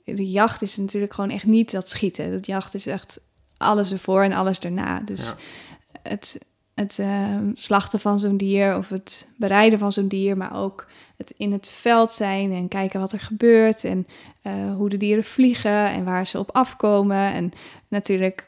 [0.05, 2.31] De jacht is natuurlijk gewoon echt niet dat schieten.
[2.31, 3.21] Dat jacht is echt
[3.57, 5.01] alles ervoor en alles erna.
[5.01, 5.35] Dus
[6.03, 6.39] het,
[6.79, 10.87] het uh, slachten van zo'n dier of het bereiden van zo'n dier, maar ook
[11.17, 14.07] het in het veld zijn en kijken wat er gebeurt en
[14.43, 17.33] uh, hoe de dieren vliegen en waar ze op afkomen.
[17.33, 17.53] En
[17.89, 18.47] natuurlijk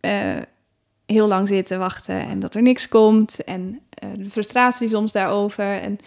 [0.00, 0.36] uh,
[1.06, 3.80] heel lang zitten wachten en dat er niks komt en
[4.16, 5.80] de frustratie soms daarover.
[5.80, 5.98] En,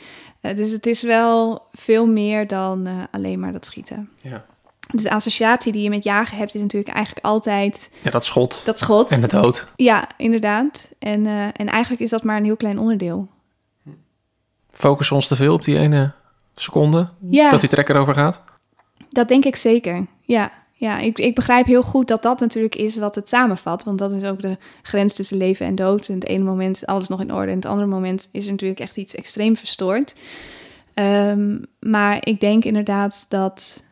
[0.56, 4.10] dus het is wel veel meer dan alleen maar dat schieten.
[4.22, 4.46] Ja.
[4.94, 7.92] Dus de associatie die je met jagen hebt, is natuurlijk eigenlijk altijd...
[8.02, 8.66] Ja, dat schot.
[8.66, 9.12] Dat schot.
[9.12, 9.68] En de dood.
[9.76, 10.90] Ja, inderdaad.
[11.00, 13.28] En, uh, en eigenlijk is dat maar een heel klein onderdeel.
[14.72, 16.12] Focus ons te veel op die ene
[16.56, 17.52] seconde ja.
[17.52, 18.42] dat die trekker over gaat?
[19.10, 20.52] Dat denk ik zeker, ja.
[20.74, 23.84] Ja, ik, ik begrijp heel goed dat dat natuurlijk is wat het samenvat.
[23.84, 26.08] Want dat is ook de grens tussen leven en dood.
[26.08, 27.52] En het ene moment is alles nog in orde.
[27.52, 30.16] En het andere moment is er natuurlijk echt iets extreem verstoord.
[30.94, 33.84] Um, maar ik denk inderdaad dat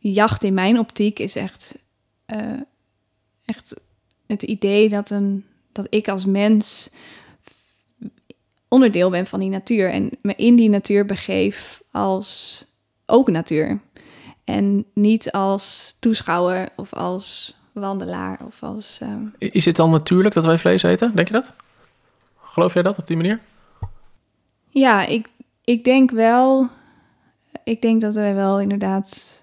[0.00, 1.78] jacht in mijn optiek is echt,
[2.26, 2.60] uh,
[3.44, 3.74] echt
[4.26, 6.90] het idee dat, een, dat ik als mens
[8.68, 12.64] onderdeel ben van die natuur en me in die natuur begeef als
[13.06, 13.80] ook natuur.
[14.44, 18.98] En niet als toeschouwer of als wandelaar of als.
[19.02, 19.50] Uh...
[19.52, 21.14] Is het dan natuurlijk dat wij vlees eten?
[21.14, 21.52] Denk je dat?
[22.42, 23.40] Geloof jij dat op die manier?
[24.68, 25.28] Ja, ik,
[25.64, 26.68] ik denk wel.
[27.64, 29.39] Ik denk dat wij wel inderdaad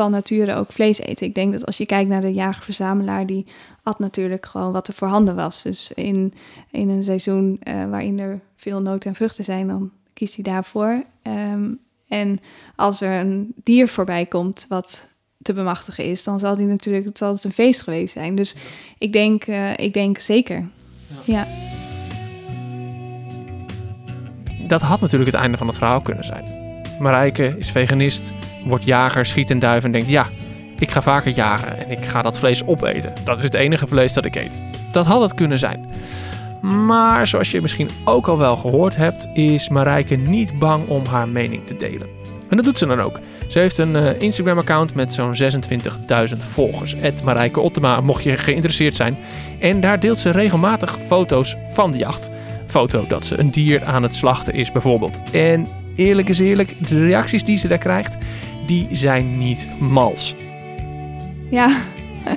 [0.00, 1.26] van nature ook vlees eten.
[1.26, 3.46] Ik denk dat als je kijkt naar de jager-verzamelaar, die
[3.82, 5.62] at natuurlijk gewoon wat er voorhanden was.
[5.62, 6.34] Dus in,
[6.70, 11.02] in een seizoen uh, waarin er veel noten en vruchten zijn, dan kiest hij daarvoor.
[11.22, 12.40] Um, en
[12.76, 15.08] als er een dier voorbij komt wat
[15.42, 18.34] te bemachtigen is, dan zal die natuurlijk het zal het een feest geweest zijn.
[18.34, 18.56] Dus
[18.98, 20.68] ik denk, uh, ik denk zeker.
[21.24, 21.24] Ja.
[21.24, 21.46] ja.
[24.66, 26.59] Dat had natuurlijk het einde van het verhaal kunnen zijn.
[27.00, 28.32] Marijke is veganist,
[28.64, 30.26] wordt jager, schiet een duif en denkt: ja,
[30.78, 33.12] ik ga vaker jagen en ik ga dat vlees opeten.
[33.24, 34.60] Dat is het enige vlees dat ik eet.
[34.92, 35.88] Dat had het kunnen zijn.
[36.60, 41.28] Maar zoals je misschien ook al wel gehoord hebt, is Marijke niet bang om haar
[41.28, 42.08] mening te delen.
[42.48, 43.18] En dat doet ze dan ook.
[43.48, 45.34] Ze heeft een uh, Instagram-account met zo'n
[46.30, 46.94] 26.000 volgers.
[47.24, 49.16] Marijke Ottema, mocht je geïnteresseerd zijn.
[49.58, 52.30] En daar deelt ze regelmatig foto's van de jacht.
[52.66, 55.20] Foto dat ze een dier aan het slachten is bijvoorbeeld.
[55.32, 55.66] En
[56.00, 58.16] eerlijk is eerlijk, de reacties die ze daar krijgt,
[58.66, 60.34] die zijn niet mals.
[61.50, 61.70] Ja,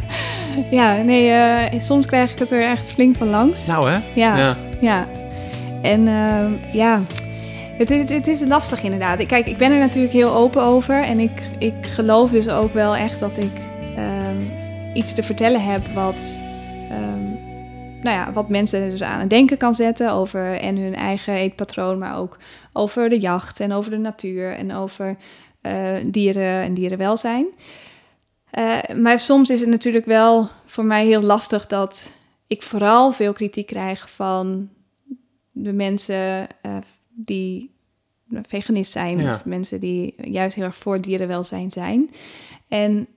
[0.72, 3.66] ja nee, uh, soms krijg ik het er echt flink van langs.
[3.66, 3.98] Nou hè?
[4.14, 4.58] Ja, ja.
[4.82, 5.08] ja.
[5.82, 7.02] En uh, ja,
[7.78, 9.26] het, het, het, is lastig inderdaad.
[9.26, 11.04] Kijk, ik ben er natuurlijk heel open over.
[11.04, 13.52] En ik, ik geloof dus ook wel echt dat ik
[13.98, 14.52] um,
[14.94, 16.42] iets te vertellen heb wat...
[18.04, 21.98] Nou ja, wat mensen dus aan het denken kan zetten over en hun eigen eetpatroon,
[21.98, 22.38] maar ook
[22.74, 25.18] over de jacht en over de natuur en over
[25.62, 27.46] uh, dieren en dierenwelzijn.
[28.60, 32.12] Uh, maar soms is het natuurlijk wel voor mij heel lastig dat
[32.48, 34.70] ik vooral veel kritiek krijg van
[35.52, 36.78] de mensen uh,
[37.10, 37.72] die
[38.48, 39.34] veganist zijn ja.
[39.34, 42.10] of mensen die juist heel erg voor dierenwelzijn zijn.
[42.68, 43.08] En,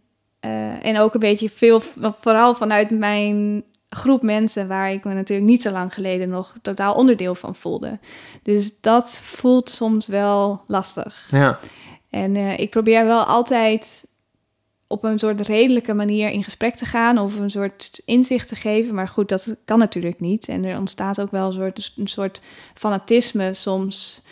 [0.83, 1.81] en ook een beetje veel,
[2.21, 6.95] vooral vanuit mijn groep mensen waar ik me natuurlijk niet zo lang geleden nog totaal
[6.95, 7.99] onderdeel van voelde.
[8.43, 11.29] Dus dat voelt soms wel lastig.
[11.31, 11.59] Ja.
[12.11, 14.09] En uh, ik probeer wel altijd
[14.87, 18.95] op een soort redelijke manier in gesprek te gaan of een soort inzicht te geven.
[18.95, 20.49] Maar goed, dat kan natuurlijk niet.
[20.49, 22.43] En er ontstaat ook wel een soort, een soort
[22.75, 24.23] fanatisme soms.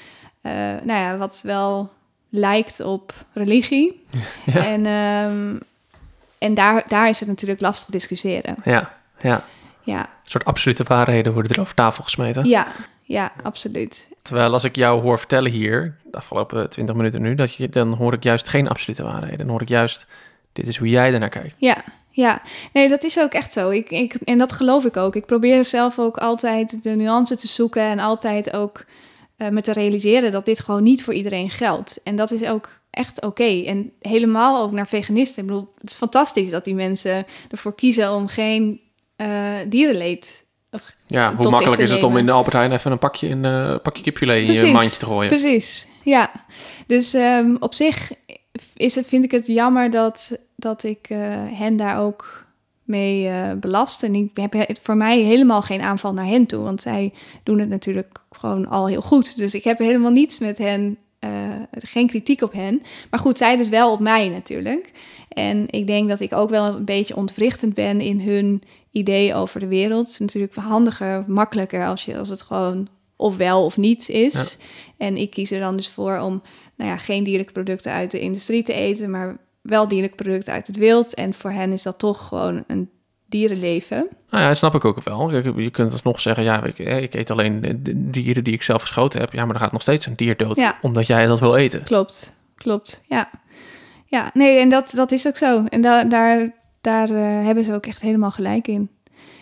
[0.42, 1.90] Uh, nou ja, wat wel
[2.28, 4.02] lijkt op religie.
[4.46, 4.66] Ja.
[4.66, 5.60] En, um,
[6.38, 8.56] en daar, daar is het natuurlijk lastig discussiëren.
[8.64, 9.02] Ja.
[9.28, 9.44] Ja.
[9.82, 10.00] ja.
[10.00, 12.44] Een soort absolute waarheden worden er over tafel gesmeten.
[12.44, 12.66] Ja,
[13.02, 14.08] ja, absoluut.
[14.22, 17.94] Terwijl als ik jou hoor vertellen hier, de afgelopen 20 minuten nu, dat je, dan
[17.94, 19.38] hoor ik juist geen absolute waarheden.
[19.38, 20.06] Dan hoor ik juist,
[20.52, 21.54] dit is hoe jij ernaar kijkt.
[21.58, 22.42] Ja, ja.
[22.72, 23.70] Nee, dat is ook echt zo.
[23.70, 25.16] Ik, ik, en dat geloof ik ook.
[25.16, 28.84] Ik probeer zelf ook altijd de nuance te zoeken en altijd ook
[29.38, 32.00] uh, me te realiseren dat dit gewoon niet voor iedereen geldt.
[32.02, 33.62] En dat is ook echt oké.
[33.62, 35.42] En helemaal ook naar veganisten.
[35.42, 38.80] Ik bedoel, het is fantastisch dat die mensen ervoor kiezen om geen
[39.16, 40.44] uh, dierenleed
[41.06, 43.76] ja, hoe makkelijk is het om in de Albert Heijn even een pakje, in, uh,
[43.82, 45.28] pakje kipfilet in je mandje te gooien?
[45.28, 46.30] Precies, ja.
[46.86, 48.12] Dus um, op zich
[48.74, 51.18] is het, vind ik het jammer dat dat ik eh,
[51.52, 52.44] hen daar ook
[52.84, 54.02] mee eh, belast.
[54.02, 56.62] En ik heb he- voor mij helemaal geen aanval naar hen toe.
[56.62, 59.36] Want zij doen het natuurlijk gewoon al heel goed.
[59.36, 61.30] Dus ik heb helemaal niets met hen, eh,
[61.72, 62.82] geen kritiek op hen.
[63.10, 64.90] Maar goed, zij dus wel op mij natuurlijk.
[65.28, 68.62] En ik denk dat ik ook wel een beetje ontwrichtend ben in hun
[68.94, 70.04] idee over de wereld.
[70.04, 74.58] Het is natuurlijk handiger, makkelijker als, je, als het gewoon of wel of niet is.
[74.98, 76.42] En ik kies er dan dus voor om
[76.76, 80.66] nou ja, geen dierlijke producten uit de industrie te eten, maar wel dierlijke producten uit
[80.66, 81.14] het wild.
[81.14, 82.90] En voor hen is dat toch gewoon een
[83.28, 83.96] dierenleven.
[84.30, 85.32] Nou ja, dat snap ik ook wel.
[85.60, 88.80] Je, kunt alsnog zeggen, ja, ik, eh, ik eet alleen de- dieren die ik zelf
[88.80, 89.32] geschoten heb.
[89.32, 90.78] Ja, maar dan gaat nog steeds een dier dood, Ja.
[90.82, 91.82] omdat jij dat wil eten.
[91.82, 93.04] Klopt, klopt.
[93.08, 93.30] Ja,
[94.06, 95.64] ja nee, en dat, dat is ook zo.
[95.64, 96.52] En da daar,
[96.84, 98.90] daar eh, hebben ze ook echt helemaal gelijk in.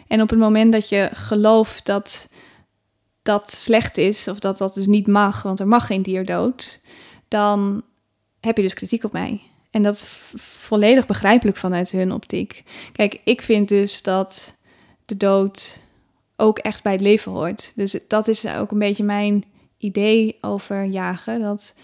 [0.06, 2.28] En op het moment dat je gelooft dat
[3.22, 6.80] dat slecht is, of dat dat dus niet mag, want er mag geen dier dood,
[7.28, 7.82] dan
[8.40, 9.40] heb je dus kritiek op mij.
[9.70, 10.04] En dat is
[10.36, 12.64] volledig begrijpelijk vanuit hun optiek.
[12.92, 14.56] Kijk, ik vind dus dat
[15.04, 15.80] de dood
[16.36, 17.72] ook echt bij het leven hoort.
[17.74, 19.44] Dus dat is ook een beetje mijn
[19.78, 21.40] idee over jagen.
[21.40, 21.74] Dat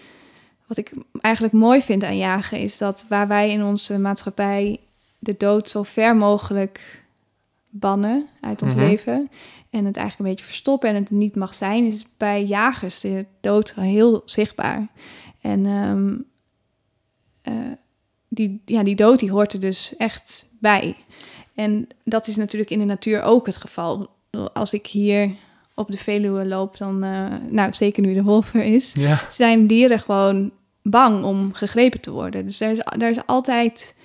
[0.67, 4.81] wat ik eigenlijk mooi vind aan jagen is dat waar wij in onze maatschappij
[5.19, 7.03] de dood zo ver mogelijk
[7.71, 8.85] bannen uit ons Mhm.
[8.85, 9.31] leven
[9.71, 13.27] en het eigenlijk een beetje verstoppen en het niet mag zijn, is bij jagers de
[13.41, 14.87] dood heel zichtbaar.
[15.41, 16.15] En ehm,
[17.43, 17.73] eh,
[18.29, 20.97] die, ja, die dood die hoort er dus echt bij.
[21.55, 24.11] En dat is natuurlijk in de natuur ook het geval.
[24.53, 25.31] Als ik hier
[25.75, 29.21] op de Veluwe loop, dan, eh, nou zeker nu de wolf er is, Ja.
[29.29, 30.51] zijn dieren gewoon
[30.83, 32.47] bang om gegrepen te worden.
[32.47, 33.97] Dus er is, er is altijd,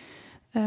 [0.51, 0.63] eh,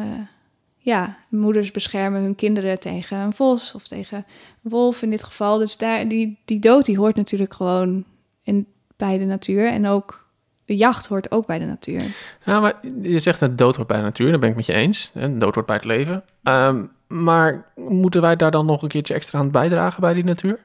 [0.86, 4.16] ja, moeders beschermen hun kinderen tegen een vos of tegen
[4.62, 5.58] een wolf in dit geval.
[5.58, 8.04] Dus daar, die, die dood die hoort natuurlijk gewoon
[8.42, 9.66] in, bij de natuur.
[9.66, 10.26] En ook
[10.64, 12.02] de jacht hoort ook bij de natuur.
[12.44, 14.72] Ja, maar je zegt dat dood hoort bij de natuur, daar ben ik met je
[14.72, 15.10] eens.
[15.14, 16.24] Hè, Dood hoort bij het leven.
[16.42, 20.58] Ehm, maar moeten wij daar dan nog een keertje extra aan bijdragen bij die natuur?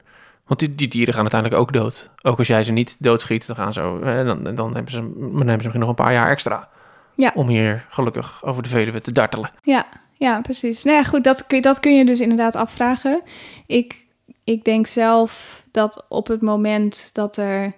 [0.46, 2.10] Want die, die dieren gaan uiteindelijk ook dood.
[2.22, 5.36] Ook als jij ze niet doodschiet, dan gaan ze, hè, dan, dan, hebben ze, dan
[5.36, 6.68] hebben ze misschien nog een paar jaar extra.
[7.14, 7.32] Ja.
[7.34, 9.50] Om hier gelukkig over de Veluwe te dartelen.
[9.62, 9.86] Ja,
[10.22, 10.82] ja, precies.
[10.82, 13.22] Nou ja, goed, dat dat kun je dus inderdaad afvragen.
[13.66, 14.06] Ik,
[14.44, 17.74] ik denk zelf dat op het moment dat er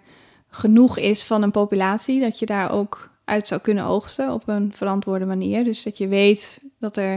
[0.48, 4.72] genoeg is van een populatie, dat je daar ook uit zou kunnen oogsten op een
[4.74, 5.64] verantwoorde manier.
[5.64, 7.14] Dus dat je weet dat er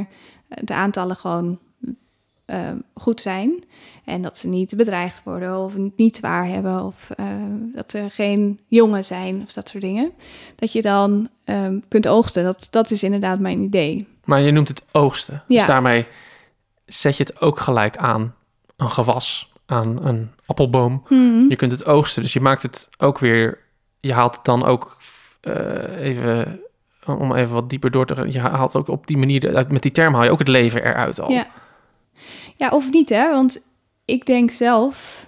[0.47, 1.59] eh, de aantallen gewoon
[2.47, 3.63] eh, goed zijn
[4.05, 7.25] en dat ze niet bedreigd worden of niet zwaar hebben of eh,
[7.73, 10.11] dat er geen jongen zijn of dat soort dingen.
[10.55, 12.43] Dat je dan eh, kunt oogsten.
[12.43, 14.07] Dat, dat is inderdaad mijn idee.
[14.27, 15.43] Maar je noemt het oogsten.
[15.47, 15.57] Ja.
[15.57, 16.07] Dus daarmee
[16.85, 18.35] zet je het ook gelijk aan
[18.77, 21.03] een gewas, aan een appelboom.
[21.09, 21.49] Mhm.
[21.49, 23.59] Je kunt het oogsten, dus je maakt het ook weer...
[23.99, 24.97] Je haalt het dan ook
[25.41, 26.61] eh, even...
[27.05, 28.31] Om even wat dieper door te gaan.
[28.31, 29.65] Je haalt ook op die manier...
[29.69, 31.31] Met die term haal je ook het leven eruit al.
[31.31, 31.47] Ja.
[32.55, 33.29] ja, of niet hè?
[33.31, 33.67] Want
[34.05, 35.25] ik denk zelf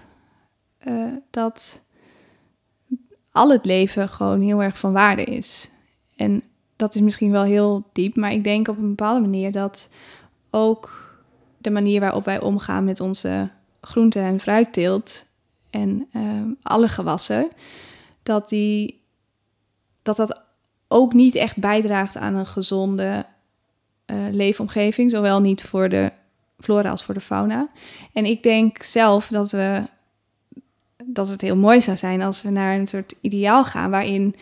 [0.77, 1.81] eh, dat
[3.31, 5.71] al het leven gewoon heel erg van waarde is.
[6.15, 6.43] En
[6.79, 9.89] dat is misschien wel heel diep, maar ik denk op een bepaalde manier dat
[10.49, 11.17] ook
[11.57, 13.49] de manier waarop wij omgaan met onze
[13.81, 15.25] groente- en fruitteelt
[15.69, 16.21] en eh,
[16.61, 17.49] alle gewassen,
[18.23, 19.01] dat, die,
[20.01, 20.41] dat dat
[20.87, 23.25] ook niet echt bijdraagt aan een gezonde
[24.05, 26.11] eh, leefomgeving, zowel niet voor de
[26.59, 27.69] flora als voor de fauna.
[28.13, 29.83] En ik denk zelf dat we
[31.05, 34.35] dat het heel mooi zou zijn als we naar een soort ideaal gaan waarin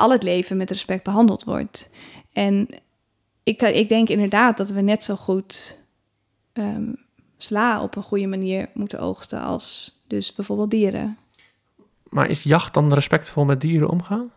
[0.00, 1.90] al het leven met respect behandeld wordt.
[2.32, 2.68] En
[3.42, 5.78] ik, ik denk inderdaad dat we net zo goed
[6.52, 6.92] ehm,
[7.36, 11.18] sla op een goede manier moeten oogsten als dus bijvoorbeeld dieren.
[12.08, 14.30] Maar is jacht dan respectvol met dieren omgaan?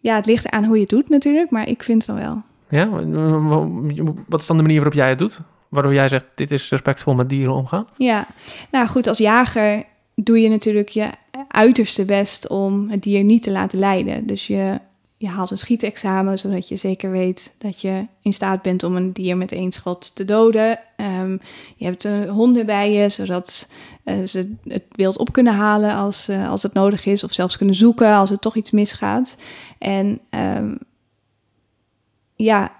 [0.00, 2.42] Ja, het ligt aan hoe je het doet natuurlijk, maar ik vind van wel.
[2.68, 2.88] Ja?
[4.26, 5.40] Wat is dan de manier waarop jij het doet?
[5.68, 7.86] Waardoor jij zegt, dit is respectvol met dieren omgaan?
[7.96, 8.26] Ja,
[8.70, 9.84] nou goed, als jager
[10.14, 11.10] doe je natuurlijk je
[11.48, 14.26] uiterste best om het dier niet te laten lijden.
[14.26, 14.80] Dus je,
[15.16, 19.12] je haalt een schietexamen, zodat je zeker weet dat je in staat bent om een
[19.12, 20.78] dier met één schot te doden.
[20.96, 21.36] Ehm,
[21.76, 23.68] je hebt uh, honden bij je, zodat
[24.04, 27.56] uh, ze het wild op kunnen halen als, uh, als het nodig is, of zelfs
[27.56, 29.36] kunnen zoeken als er toch iets misgaat.
[29.78, 30.78] En um,
[32.36, 32.72] ja,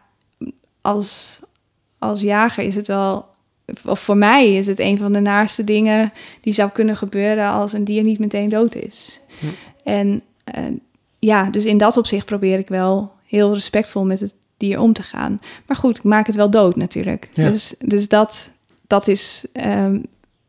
[0.81, 1.40] als,
[1.98, 3.26] als jager is het wel
[3.85, 7.72] of voor mij is het een van de naaste dingen die zou kunnen gebeuren als
[7.72, 9.20] een dier niet meteen dood is.
[9.38, 9.46] Hm.
[9.85, 10.22] En
[10.59, 10.64] uh,
[11.18, 15.02] ja, dus in dat opzicht probeer ik wel heel respectvol met het dier om te
[15.02, 15.40] gaan.
[15.66, 17.28] Maar goed, ik maak het wel dood natuurlijk.
[17.35, 17.50] Ja.
[17.50, 18.50] Dus, dus dat,
[18.87, 20.07] dat is um,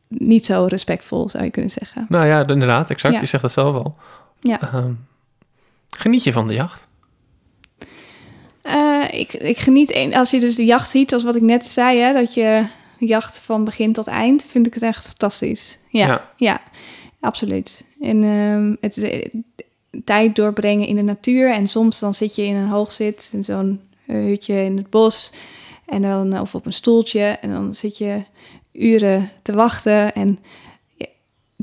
[0.08, 2.06] niet zo respectvol, zou je kunnen zeggen.
[2.10, 3.14] Nou ja, inderdaad, exact.
[3.14, 3.20] Ja.
[3.20, 3.96] Je zegt dat zelf al.
[4.40, 4.74] Ja.
[4.76, 5.08] Um,
[5.90, 6.88] geniet je van de jacht?
[8.64, 11.66] Uh, ik, ik geniet, een- als je dus de jacht ziet, zoals wat ik net
[11.66, 12.66] zei, hè, dat je
[13.00, 15.78] jacht van begin tot eind, vind ik het echt fantastisch.
[15.90, 16.62] Ja, ja, Ja.
[17.20, 17.86] absoluut.
[18.02, 19.26] En ehm, het eh,
[20.04, 21.54] tijd doorbrengen in de natuur.
[21.54, 25.32] En soms dan zit je in een hoogzit, in zo'n eh, hutje in het bos.
[25.86, 27.22] En dan, of op een stoeltje.
[27.24, 28.24] En dan zit je
[28.72, 30.14] uren te wachten.
[30.14, 30.40] En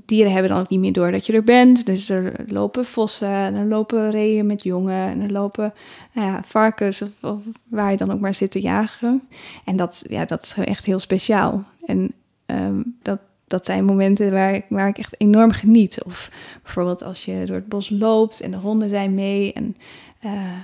[0.06, 1.86] dieren hebben dan ook niet meer door dat je er bent.
[1.86, 5.08] Dus er lopen vossen, en er lopen reeën met jongen.
[5.08, 5.74] En er lopen
[6.12, 7.38] nou ja, varkens of,
[7.68, 9.28] waar je dan ook maar zit te jagen.
[9.64, 11.64] En dat, ja, dat is echt heel speciaal.
[11.86, 12.12] En
[12.46, 16.02] ehm, dat, dat zijn momenten waar ik, waar ik echt enorm geniet.
[16.04, 16.30] Of
[16.62, 19.52] bijvoorbeeld als je door het bos loopt en de honden zijn mee.
[19.52, 19.76] En
[20.20, 20.58] eh,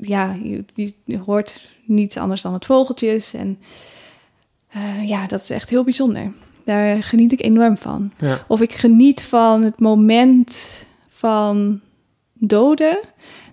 [0.00, 0.64] ja, je
[1.24, 3.34] hoort niets anders dan het vogeltjes.
[3.34, 3.58] En
[4.68, 6.32] eh, ja, dat is echt heel bijzonder.
[6.64, 8.12] Daar geniet ik enorm van.
[8.18, 8.44] Ja.
[8.48, 11.80] Of ik geniet van het moment van
[12.32, 12.98] doden.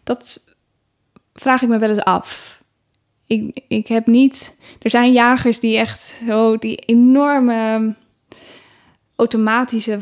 [0.04, 0.56] Dat
[1.34, 2.62] vraag ik me wel eens af.
[3.26, 4.56] Ik, ik heb niet.
[4.82, 7.94] Er zijn jagers die echt zo die enorme
[9.16, 10.00] automatische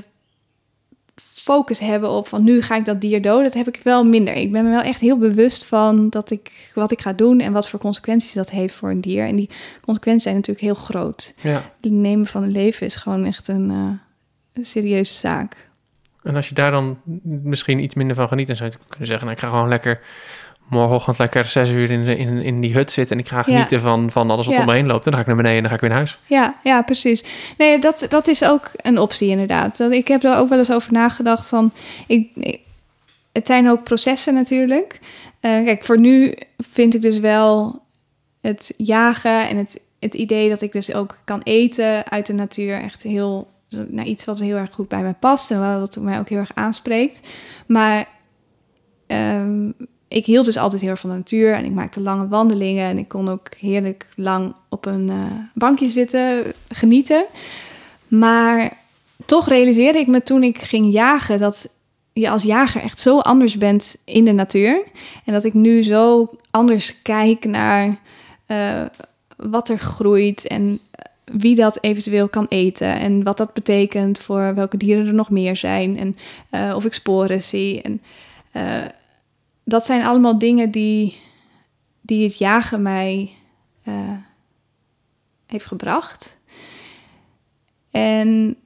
[1.48, 3.44] focus hebben op van nu ga ik dat dier doden.
[3.44, 4.34] Dat heb ik wel minder.
[4.34, 7.52] Ik ben me wel echt heel bewust van dat ik wat ik ga doen en
[7.52, 9.26] wat voor consequenties dat heeft voor een dier.
[9.26, 9.50] En die
[9.82, 11.34] consequenties zijn natuurlijk heel groot.
[11.38, 11.72] ja.
[11.82, 14.00] Het nemen van een leven is gewoon echt een, eh,
[14.54, 15.70] een serieuze zaak.
[16.24, 19.26] En als je daar dan misschien iets minder van geniet, dan zou je kunnen zeggen,
[19.26, 20.00] nou, ik ga gewoon lekker
[20.70, 23.82] morgenochtend lekker zes uur in, de, in, in die hut zitten en ik ga genieten
[23.82, 24.62] van, van alles wat Ja.
[24.62, 25.06] om me heen loopt.
[25.06, 26.20] En dan ga ik naar beneden en dan ga ik weer naar huis.
[26.26, 27.24] Ja, ja, precies.
[27.58, 29.78] Nee, dat, dat is ook een optie inderdaad.
[29.78, 31.72] Dat, ik heb er ook wel eens over nagedacht van...
[32.08, 32.60] Ik, ik-
[33.32, 35.00] het zijn ook processen natuurlijk.
[35.40, 37.82] Eh, kijk, voor nu vind ik dus wel
[38.42, 42.82] het jagen en het, het idee dat ik dus ook kan eten uit de natuur
[42.82, 43.48] echt heel...
[43.70, 46.52] Nou, iets wat heel erg goed bij mij past en wat mij ook heel erg
[46.54, 47.20] aanspreekt.
[47.66, 48.08] Maar
[49.08, 49.70] ehm,
[50.08, 53.08] ik hield dus altijd heel van de natuur en ik maakte lange wandelingen en ik
[53.08, 57.26] kon ook heerlijk lang op een eh, bankje zitten, genieten.
[58.08, 58.78] Maar
[59.26, 61.70] toch realiseerde ik me toen ik ging jagen dat
[62.14, 64.84] je als jager echt zo anders bent in de natuur.
[65.26, 67.98] En dat ik nu zo anders kijk naar
[68.46, 68.82] eh,
[69.38, 70.80] wat er groeit en
[71.32, 73.00] wie dat eventueel kan eten.
[73.00, 75.98] En wat dat betekent voor welke dieren er nog meer zijn.
[75.98, 76.18] En
[76.50, 77.82] eh, of ik sporen zie.
[77.82, 78.02] En
[78.52, 78.64] eh,
[79.68, 81.18] dat zijn allemaal dingen die,
[82.02, 83.32] die het jagen mij
[83.84, 83.94] eh,
[85.46, 86.38] heeft gebracht.
[87.92, 88.58] En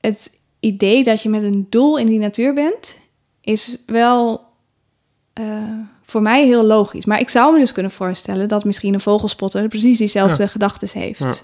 [0.00, 3.00] het idee dat je met een doel in die natuur bent,
[3.40, 4.44] is wel
[5.32, 5.44] eh,
[6.02, 7.04] voor mij heel logisch.
[7.04, 10.48] Maar ik zou me dus kunnen voorstellen dat misschien een vogelspotter precies diezelfde Ja.
[10.48, 11.20] gedachten heeft.
[11.20, 11.34] Ja.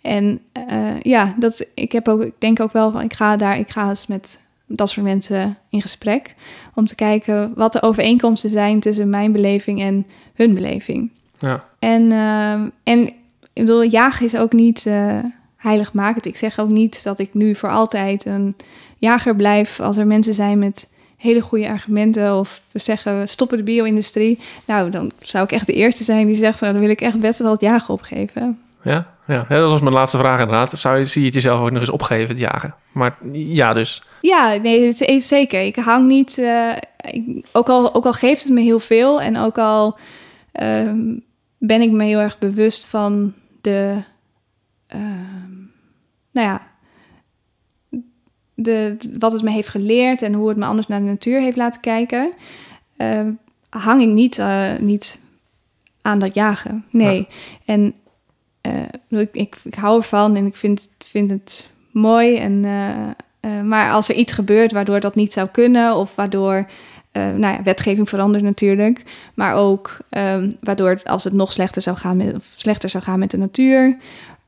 [0.00, 3.58] En eh, ja, dat, ik, heb ook, ik denk ook wel van, ik ga daar,
[3.58, 6.34] ik ga eens met dat soort mensen in gesprek.
[6.74, 11.10] Om te kijken wat de overeenkomsten zijn tussen mijn beleving en hun beleving.
[11.38, 13.06] Ja, En, ehm, en
[13.52, 15.18] ik bedoel, jagen is ook niet eh
[15.56, 16.26] heiligmakend.
[16.26, 18.56] Ik zeg ook niet dat ik nu voor altijd een
[18.98, 23.56] jager blijf als er mensen zijn met hele goede argumenten of we zeggen we stoppen
[23.56, 24.38] de bio-industrie.
[24.66, 27.20] Nou, dan zou ik echt de eerste zijn die zegt, nou, dan wil ik echt
[27.20, 28.60] best wel het jagen opgeven.
[28.86, 29.46] Ja, ja.
[29.48, 30.70] Ja, dat was mijn laatste vraag inderdaad.
[30.78, 32.74] Zou je, zie je het jezelf ook nog eens opgeven, het jagen?
[32.92, 34.02] Maar ja, dus.
[34.20, 35.62] Ja, nee, het is zeker.
[35.66, 36.38] Ik hang niet.
[36.38, 36.76] eh,
[37.10, 39.98] ik- ook, al, ook al geeft het me heel veel en ook al
[40.52, 40.98] ehm,
[41.58, 43.94] ben ik me heel erg bewust van de.
[44.86, 45.54] ehm,
[46.32, 46.60] nou ja.
[48.54, 51.56] De, wat het me heeft geleerd en hoe het me anders naar de natuur heeft
[51.56, 52.32] laten kijken,
[52.96, 53.30] ehm,
[53.68, 55.20] hang ik niet, eh, niet
[56.02, 56.84] aan dat jagen.
[56.90, 57.28] Nee.
[57.64, 57.94] En
[59.08, 62.36] eh, ik, ik, ik hou ervan en ik vind, vind het mooi.
[62.36, 63.08] En, eh,
[63.40, 66.66] eh, maar als er iets gebeurt waardoor dat niet zou kunnen, of waardoor
[67.16, 71.96] nou ja, wetgeving verandert natuurlijk, maar ook ehm, waardoor het, als het nog slechter zou
[71.96, 73.96] gaan met, slechter zou gaan met de natuur,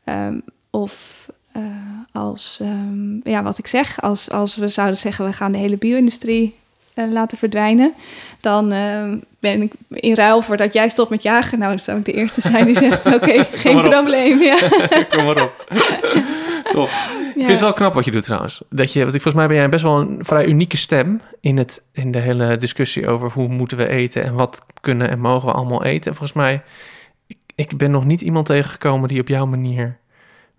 [0.04, 0.38] ehm,
[0.70, 1.26] of
[2.12, 5.76] als, ehm, ja, wat ik zeg, als, als we zouden zeggen we gaan de hele
[5.76, 6.54] bio-industrie
[6.99, 7.95] eh, laten verdwijnen,
[8.41, 11.59] dan ehm, ben ik in ruil voor dat jij stopt met jagen.
[11.59, 14.42] Nou, dan zou ik de eerste zijn die zegt: Oké, geen probleem.
[14.42, 14.57] Ja.
[15.11, 15.67] Kom maar op.
[16.73, 17.11] Tof.
[17.29, 18.63] Ik vind het wel knap wat je doet trouwens.
[18.71, 21.57] Dat je, want ik, volgens mij ben jij best wel een vrij unieke stem in,
[21.57, 25.49] het, in de hele discussie over hoe moeten we eten en wat kunnen en mogen
[25.49, 26.11] we allemaal eten.
[26.11, 26.63] En volgens mij,
[27.27, 29.99] ik, ik ben nog niet iemand tegengekomen die op jouw manier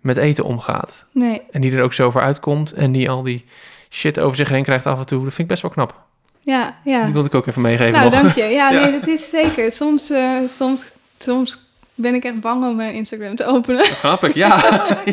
[0.00, 1.04] met eten omgaat.
[1.12, 3.44] Nee, En die er ook zo voor uitkomt en die al die
[3.90, 5.18] shit over zich heen krijgt af en toe.
[5.24, 6.08] Dat vind ik best wel knap.
[6.50, 7.04] Ja, ja.
[7.04, 8.20] Die wilde ik ook even meegeven Nou, nog.
[8.20, 8.44] dank je.
[8.44, 8.80] Ja, Ja.
[8.82, 9.70] nee, dat is zeker.
[9.70, 10.84] Soms, eh, soms,
[11.18, 13.84] soms ben ik echt bang om mijn Instagram te openen.
[13.84, 14.48] Grappig, ja.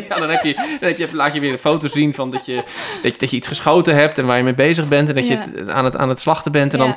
[0.08, 2.46] ja dan, heb je, dan heb je, laat je weer een foto zien van dat
[2.46, 2.54] je,
[3.02, 5.26] dat, je, dat je iets geschoten hebt en waar je mee bezig bent en dat
[5.26, 6.72] je het aan, het aan het slachten bent.
[6.74, 6.84] En Ja.
[6.86, 6.96] dan,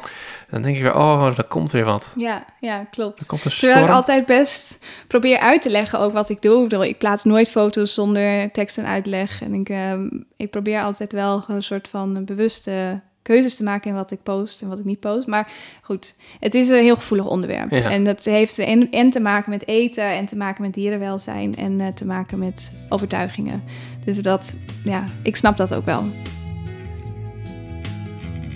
[0.50, 2.14] Dan denk ik weer, oh, er komt weer wat.
[2.18, 3.20] Ja, ja, klopt.
[3.20, 3.96] Er komt een Terwijl ik storm.
[3.96, 6.88] altijd best probeer uit te leggen ook wat ik doe.
[6.88, 9.42] Ik plaats nooit foto's zonder tekst en uitleg.
[9.42, 13.96] En ik, ehm, ik probeer altijd wel een soort van bewuste keuzes te maken in
[13.96, 15.28] wat ik post en wat ik niet post.
[15.28, 15.52] Maar
[15.82, 17.72] goed, het is een heel gevoelig onderwerp.
[17.72, 17.90] Ja.
[17.90, 21.82] En dat heeft en, en te maken met eten en te maken met dierenwelzijn en
[21.82, 23.64] eh, te maken met overtuigingen.
[24.06, 26.04] Dus dat, ja, ik snap dat ook wel.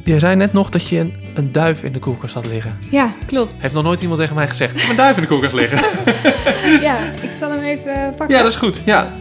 [0.03, 2.77] Jij zei net nog dat je een, een duif in de koelkast had liggen.
[2.91, 3.53] Ja, klopt.
[3.57, 4.73] Heeft nog nooit iemand tegen mij gezegd.
[4.73, 5.79] Ik heb een duif in de koelkast liggen.
[6.81, 8.35] Ja, ik zal hem even eh, pakken.
[8.35, 8.81] ja, dat is goed.
[8.85, 9.11] Ja.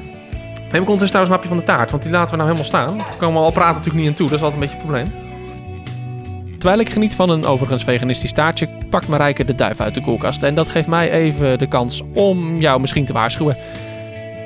[0.72, 2.68] Neem ik ondertussen trouwens een hapje van de taart, want die laten we nou helemaal
[2.70, 2.98] staan.
[2.98, 4.90] Daar komen we al praten natuurlijk niet aan toe, dat is altijd een beetje een
[4.90, 5.23] probleem.
[6.64, 10.42] Terwijl ik geniet van een overigens veganistisch taartje, pakt Marijke de duif uit de koelkast.
[10.42, 13.56] En dat geeft mij even de kans om jou misschien te waarschuwen.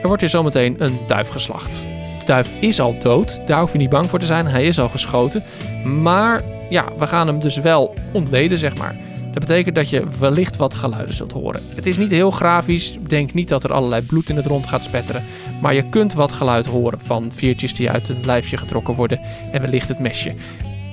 [0.03, 1.87] Er wordt hier zometeen een duif geslacht.
[2.19, 4.79] De duif is al dood, daar hoef je niet bang voor te zijn, hij is
[4.79, 5.43] al geschoten.
[5.85, 8.97] Maar ja, we gaan hem dus wel ontleden, zeg maar.
[9.33, 11.61] Dat betekent dat je wellicht wat geluiden zult horen.
[11.75, 14.85] Het is niet heel grafisch, denk niet dat er allerlei bloed in het rond gaat
[14.85, 15.25] spetteren.
[15.61, 19.21] Maar je kunt wat geluid horen van veertjes die uit een lijfje getrokken worden
[19.53, 20.35] en wellicht het mesje.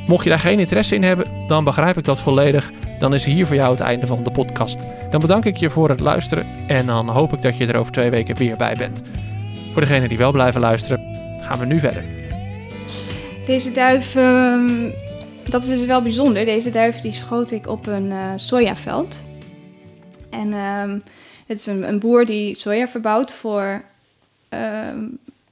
[0.06, 2.72] Mocht je daar geen interesse in hebben, dan begrijp ik dat volledig.
[2.99, 4.78] Dan is hier voor jou het einde van de podcast.
[5.10, 7.91] Dan bedank ik je voor het luisteren en dan hoop ik dat je er over
[7.91, 9.01] twee weken weer bij bent.
[9.72, 12.03] Voor degenen die wel blijven luisteren, gaan we nu verder.
[13.45, 14.89] Deze duif, ehm,
[15.49, 16.45] dat is dus wel bijzonder.
[16.45, 19.24] Deze duif die schoot ik op een eh, sojaveld.
[20.30, 20.99] En ehm,
[21.45, 23.84] het is een, een boer die soja verbouwt voor
[24.49, 24.99] ehm,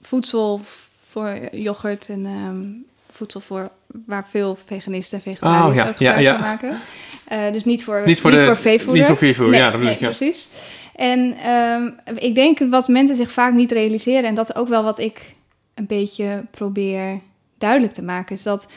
[0.02, 0.62] voedsel,
[1.10, 3.70] voor yoghurt en voedsel voor
[4.06, 6.32] waar veel veganisten en vegetariërs Oh, ja, ook ja, gebruik ja.
[6.34, 6.80] van maken.
[7.28, 8.98] Eh, dus niet voor, Niet voor de- veevoeder.
[8.98, 10.06] niet voor veevoer, Nee, ja, dat nee, ik, ja.
[10.08, 10.48] precies.
[10.96, 14.84] En ehm, ik denk wat mensen zich vaak niet realiseren, en dat is ook wel
[14.84, 15.36] wat ik
[15.74, 17.20] een beetje probeer
[17.58, 18.68] duidelijk te maken, is dat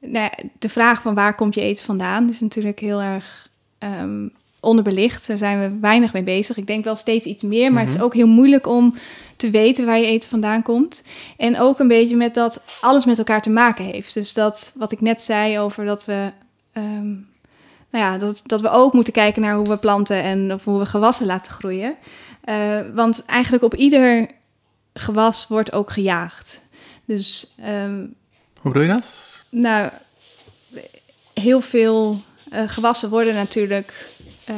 [0.00, 4.26] nou ja, de vraag van waar komt je eten vandaan is natuurlijk heel erg ehm,
[4.64, 5.26] onderbelicht.
[5.26, 6.56] Daar zijn we weinig mee bezig.
[6.56, 8.04] Ik denk wel steeds iets meer, maar het is Mhm.
[8.04, 8.94] ook heel moeilijk om
[9.36, 11.02] te weten waar je eten vandaan komt.
[11.36, 14.14] En ook een beetje met dat alles met elkaar te maken heeft.
[14.14, 16.30] Dus dat wat ik net zei over dat we.
[16.72, 17.08] ehm,
[17.90, 20.78] nou ja, dat, dat we ook moeten kijken naar hoe we planten en of hoe
[20.78, 21.94] we gewassen laten groeien.
[22.40, 24.26] Eh, want eigenlijk op ieder
[24.94, 26.62] gewas wordt ook gejaagd.
[27.04, 27.98] Dus ehm,
[28.60, 29.16] Hoe bedoel je dat?
[29.50, 29.90] nou,
[31.34, 34.08] heel veel eh, gewassen worden natuurlijk.
[34.46, 34.54] Eh,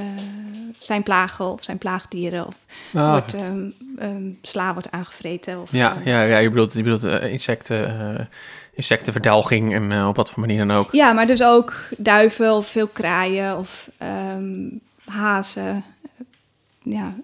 [0.79, 2.55] zijn plagen of zijn plaagdieren of
[2.95, 3.69] Oh, wordt, ehm,
[3.99, 5.61] ehm, sla wordt aangevreten.
[5.61, 8.25] Of, ja, eh, ja, ja, je bedoelt, je bedoelt eh, insecten, eh,
[8.73, 10.93] insectenverdelging en op wat voor manier dan ook.
[10.93, 14.69] Ja, maar dus ook duiven of veel kraaien of ehm,
[15.05, 15.85] hazen.
[16.83, 17.15] Ja,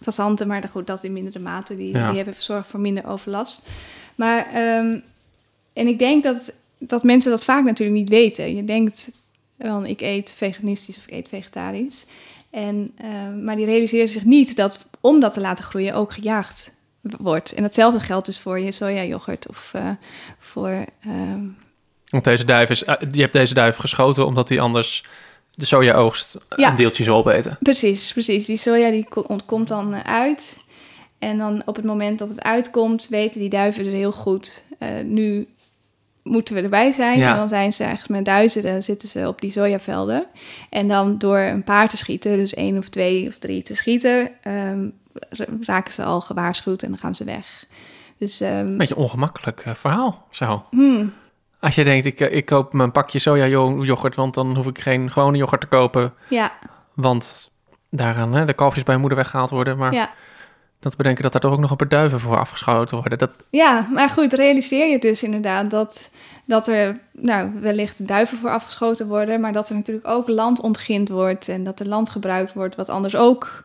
[0.00, 1.76] fazanten, maar goed, dat in mindere mate.
[1.76, 2.06] Die, Ja.
[2.06, 3.68] die hebben zorg voor minder overlast.
[4.14, 4.46] Maar,
[5.72, 8.56] en ik denk dat, dat mensen dat vaak natuurlijk niet weten.
[8.56, 9.10] Je denkt,
[9.62, 12.06] wel, ik eet veganistisch of ik eet vegetarisch.
[12.50, 16.72] En, ehm, maar die realiseren zich niet dat om dat te laten groeien ook gejaagd
[17.00, 17.52] wordt.
[17.52, 19.88] En datzelfde geldt dus voor je sojayoghurt of eh,
[20.38, 20.84] voor...
[21.04, 21.44] ehm,
[22.08, 25.04] Want deze duif is, eh, je hebt deze duif geschoten omdat hij anders
[25.54, 26.70] de sojaoogst Ja.
[26.70, 27.56] een deeltje zou opeten.
[27.60, 28.44] Precies, precies.
[28.46, 30.60] Die soja die ko- ontkomt dan eh, uit.
[31.18, 34.64] En dan op het moment dat het uitkomt, weten die duiven er heel goed.
[35.04, 35.46] nu
[36.22, 37.18] moeten we erbij zijn.
[37.18, 37.30] Ja.
[37.30, 40.26] En dan zijn ze echt met duizenden zitten ze op die sojavelden.
[40.70, 44.30] En dan door een paar te schieten, dus één of twee of drie te schieten,
[44.42, 44.88] ehm,
[45.30, 47.64] ra- raken ze al gewaarschuwd en dan gaan ze weg.
[48.18, 50.64] Dus ehm, Beetje een ongemakkelijk eh, verhaal, zo.
[50.70, 51.12] hmm,
[51.60, 55.10] Als je denkt, ik, eh, ik koop mijn pakje soja-yoghurt, want dan hoef ik geen
[55.10, 56.12] gewone yoghurt te kopen.
[56.28, 56.52] ja,
[56.94, 57.50] Want
[57.90, 59.76] daar gaan hè, de kalfjes bij moeder weggehaald worden.
[59.78, 60.10] Maar ja.
[60.82, 63.18] Dat bedenken dat daar toch ook nog een paar duiven voor afgeschoten worden.
[63.18, 66.10] Dat, Ja, maar goed, realiseer je dus inderdaad dat,
[66.44, 71.08] dat er nou, wellicht duiven voor afgeschoten worden, maar dat er natuurlijk ook land ontgind
[71.08, 73.64] wordt en dat er land gebruikt wordt wat anders ook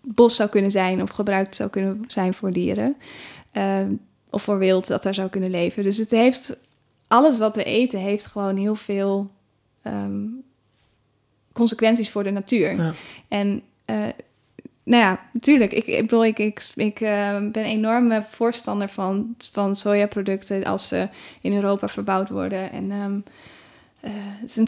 [0.00, 2.96] bos zou kunnen zijn of gebruikt zou kunnen zijn voor dieren.
[3.50, 3.80] Eh,
[4.30, 5.82] of voor wild dat daar zou kunnen leven.
[5.82, 6.56] Dus het heeft,
[7.06, 9.30] alles wat we eten heeft gewoon heel veel
[9.82, 10.22] ehm,
[11.52, 12.76] consequenties voor de natuur.
[12.76, 12.94] Ja.
[13.28, 13.96] En eh,
[14.88, 15.72] nou ja, natuurlijk.
[15.72, 20.88] Ik, ik bedoel, ik, ik, ik eh, ben een enorme voorstander van, van sojaproducten als
[20.88, 21.08] ze
[21.40, 22.72] in Europa verbouwd worden.
[22.72, 23.18] En ehm,
[24.00, 24.66] eh, het is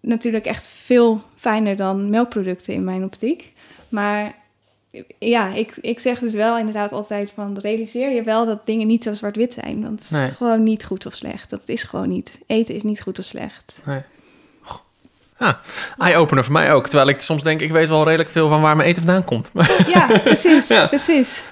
[0.00, 3.52] natuurlijk echt veel fijner dan melkproducten in mijn optiek.
[3.88, 4.34] Maar
[5.18, 9.02] ja, ik, ik zeg dus wel inderdaad altijd van realiseer je wel dat dingen niet
[9.02, 9.82] zo zwart-wit zijn.
[9.82, 10.30] Want het is Nee.
[10.30, 11.50] gewoon niet goed of slecht.
[11.50, 12.40] Dat is gewoon niet.
[12.46, 13.82] Eten is niet goed of slecht.
[13.84, 14.00] nee.
[15.38, 15.48] Goh.
[15.48, 15.54] Ah,
[15.98, 16.86] eye-opener voor mij ook.
[16.88, 19.50] Terwijl ik soms denk, ik weet wel redelijk veel van waar mijn eten vandaan komt.
[19.94, 20.86] Ja, precies, Ja.
[20.86, 21.44] precies.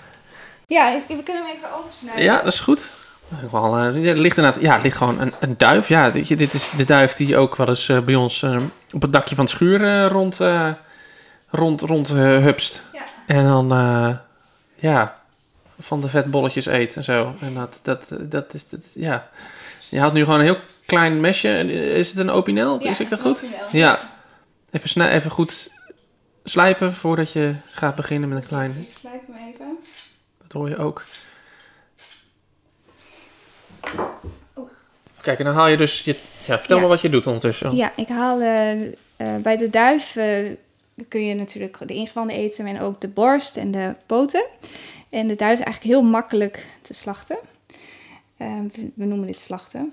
[0.66, 2.22] Ja, we kunnen hem even opensnijden.
[2.24, 2.91] ja, dat is goed.
[3.51, 5.89] Wel, eh, er ligt inderdaad, ja, het ligt gewoon een, een duif.
[5.89, 8.57] Ja, je, dit is de duif die ook wel eens eh, bij ons eh,
[8.95, 10.66] op het dakje van het schuur eh, rond, eh,
[11.51, 12.82] rond, rond eh, hupst.
[12.93, 13.01] Ja.
[13.26, 14.09] En dan, eh,
[14.74, 15.16] ja,
[15.80, 17.35] van de vetbolletjes eet en zo.
[17.41, 19.28] En dat, dat, dat is, dat, ja.
[19.91, 21.49] Je had nu gewoon een heel klein mesje.
[21.49, 22.78] En Is het een opinel?
[22.78, 23.41] is ik dat goed?
[23.72, 23.99] Ja.
[24.70, 25.72] Even, snij, even goed
[26.45, 28.70] slijpen voordat je gaat beginnen met een klein...
[28.70, 29.76] Ik slijp hem even.
[30.43, 31.03] Dat hoor je ook.
[35.20, 36.01] Kijk, en dan haal je dus...
[36.01, 36.16] Je,
[36.47, 36.82] ja, vertel Ja.
[36.82, 37.76] me wat je doet ondertussen.
[37.76, 38.93] Ja, ik haal eh, eh,
[39.43, 40.51] bij de duif eh,
[41.09, 44.45] kun je natuurlijk de ingewanden eten en ook de borst en de poten.
[45.11, 47.39] En de duif is eigenlijk heel makkelijk te slachten.
[48.37, 48.59] Eh,
[48.95, 49.93] we noemen dit slachten.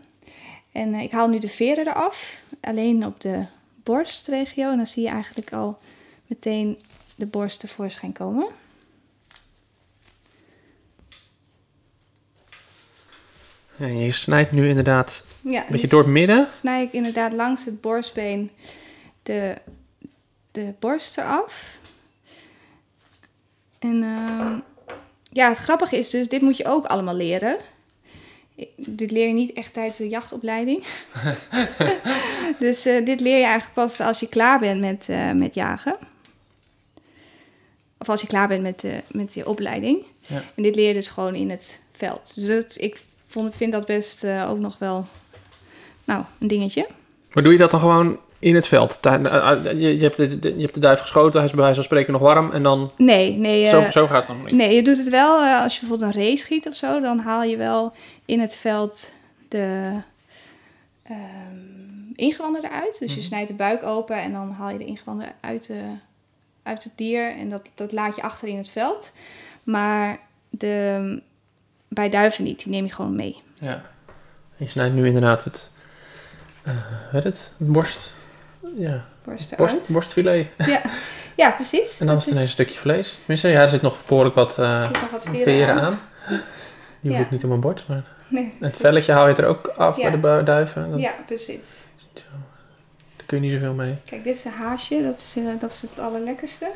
[0.71, 3.45] En eh, ik haal nu de veren eraf, alleen op de
[3.83, 4.71] borstregio.
[4.71, 5.79] En dan zie je eigenlijk al
[6.27, 6.79] meteen
[7.15, 8.47] de borst tevoorschijn komen.
[13.77, 16.47] En je snijdt nu inderdaad Ja, een beetje door het midden.
[16.51, 18.51] snij ik inderdaad langs het borstbeen
[19.23, 19.55] de,
[20.51, 21.79] de borst eraf.
[23.79, 24.59] En ehm,
[25.31, 27.57] ja, het grappige is dus, dit moet je ook allemaal leren.
[28.75, 30.83] Dit leer je niet echt tijdens de jachtopleiding.
[32.59, 35.97] dus eh, dit leer je eigenlijk pas als je klaar bent met, eh, met jagen.
[37.97, 40.05] Of als je klaar bent met, eh, met je opleiding.
[40.19, 40.43] Ja.
[40.55, 42.35] En dit leer je dus gewoon in het veld.
[42.35, 45.05] Dus dat, ik vond, vind dat best ook nog wel
[46.03, 46.87] nou, een dingetje.
[47.31, 48.99] Maar doe je dat dan gewoon in het veld?
[49.01, 51.83] Eh, eh, Je, hebt de, je hebt de duif geschoten, hij is bij wijze van
[51.83, 52.51] spreken nog warm.
[52.51, 52.91] En dan...
[52.97, 53.67] Nee, nee.
[53.67, 54.55] zo, eh, zo gaat het dan niet.
[54.55, 57.43] Nee, je doet het wel als je bijvoorbeeld een race schiet of zo, dan haal
[57.43, 57.93] je wel
[58.25, 59.11] in het veld
[59.47, 59.91] de
[61.03, 61.15] ehm,
[62.15, 62.99] ingewanden eruit.
[62.99, 63.25] Dus je Mhm.
[63.27, 65.81] snijdt de buik open en dan haal je de ingewanden uit, de,
[66.63, 69.11] uit het dier en dat, dat laat je achter in het veld.
[69.63, 70.19] Maar
[70.49, 71.21] de,
[71.87, 73.41] bij duiven niet, die neem je gewoon mee.
[73.59, 73.81] Ja.
[74.55, 75.71] Je snijdt nu inderdaad het...
[77.11, 77.53] weet het?
[77.57, 78.19] Het borst...
[78.75, 79.05] Ja,
[79.57, 80.47] Borst borstfilet.
[80.57, 80.81] Ja.
[81.35, 81.99] ja, precies.
[81.99, 83.15] En dan is het ineens een stukje vlees.
[83.19, 84.63] Tenminste, ja, er zit nog behoorlijk wat zit
[85.01, 85.79] nog wat veren, veren aan.
[85.83, 85.99] aan.
[86.99, 87.25] Die hoef Ja.
[87.25, 87.87] ik niet op mijn bord.
[87.87, 90.17] Maar Nee, het velletje haal je er ook af Ja.
[90.17, 90.91] bij de duiven.
[90.91, 91.83] Dat- Ja, precies.
[92.13, 93.95] Daar kun je niet zoveel mee.
[94.05, 95.01] Kijk, dit is een haasje.
[95.03, 96.69] Dat is, eh, dat is het allerlekkerste.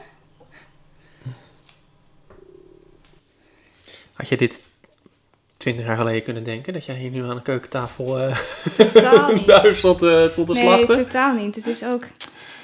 [4.14, 4.62] Had je dit
[5.66, 6.74] twintig jaar geleden kunnen denken?
[6.74, 8.38] Dat jij hier nu aan de keukentafel eh
[8.78, 9.48] Totaal niet.
[9.48, 11.02] duif stond, eh, stond te Nee, slachten?
[11.04, 11.56] totaal niet.
[11.56, 12.04] Het is ook...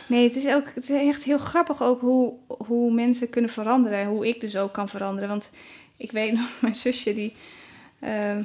[0.08, 4.06] Nee, het is ook het is echt heel grappig ook hoe, hoe mensen kunnen veranderen.
[4.06, 5.30] Hoe ik dus ook kan veranderen.
[5.30, 5.50] Want
[5.98, 7.34] ik weet nog, mijn zusje die...
[8.00, 8.42] ehm,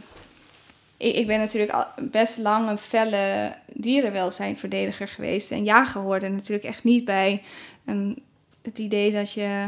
[0.96, 5.50] ik, ik ben natuurlijk al best lang een felle dierenwelzijnverdediger geweest.
[5.50, 7.42] En jagen hoorde natuurlijk echt niet bij
[7.84, 8.22] een,
[8.62, 9.66] het idee dat je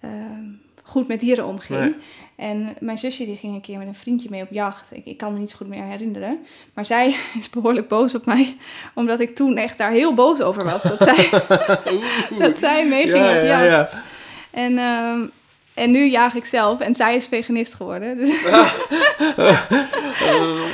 [0.00, 0.44] ehm,
[0.84, 1.80] goed met dieren omging.
[1.80, 1.94] Nee.
[2.36, 4.88] En mijn zusje die ging een keer met een vriendje mee op jacht.
[4.92, 6.46] Ik, ik kan me niet zo goed meer herinneren.
[6.74, 8.56] Maar zij is behoorlijk boos op mij.
[8.94, 10.82] Omdat ik toen echt daar heel boos over was.
[10.82, 11.30] Dat zij,
[12.46, 13.92] dat zij meeging ja, op ja, jacht.
[13.92, 14.02] ja.
[14.50, 15.26] En, ehm,
[15.74, 16.80] en nu jaag ik zelf.
[16.80, 18.16] En zij is veganist geworden.
[18.16, 18.70] Dus, Eh,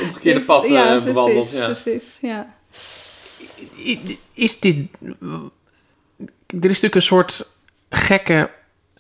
[0.03, 1.51] omgekeerde dus- pad ja, precies, bewandeld.
[1.51, 1.65] Ja.
[1.65, 2.19] precies.
[2.21, 2.55] Ja.
[4.35, 4.77] Is dit...
[6.49, 7.47] Er is natuurlijk een soort
[7.91, 8.51] gekke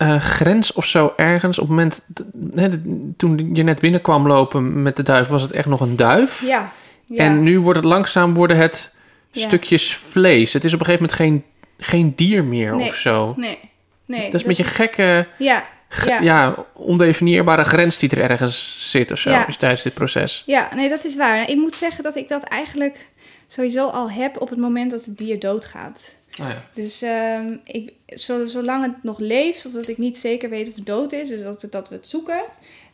[0.01, 1.59] eh, grens of zo ergens.
[1.59, 2.01] Op het moment...
[2.32, 2.78] dat-
[3.16, 6.42] toen je net binnenkwam lopen met de duif, was het echt nog een duif.
[6.46, 6.72] Ja.
[7.07, 7.24] ja.
[7.24, 8.90] En nu wordt het langzaam worden het
[9.30, 9.46] Ja.
[9.46, 10.53] stukjes vlees.
[10.53, 11.44] Het is op een gegeven moment geen,
[11.78, 12.88] geen dier meer Nee.
[12.88, 13.34] of zo.
[13.36, 13.59] Nee.
[14.07, 15.64] nee dat is een beetje een gekke, Ja,
[16.07, 16.20] Ja.
[16.20, 16.55] ja.
[16.72, 20.42] ondefinieerbare grens die er ergens zit of zo tijdens dit proces.
[20.46, 21.51] Ja, nee, dat is waar.
[21.51, 23.09] Ik moet zeggen dat ik dat eigenlijk
[23.46, 26.14] sowieso al heb op het moment dat het dier doodgaat.
[26.41, 26.64] Oh ja.
[26.74, 30.74] Dus ehm, ik, zo, zolang het nog leeft, of dat ik niet zeker weet of
[30.74, 32.43] het dood is, dus dat, dat we het zoeken,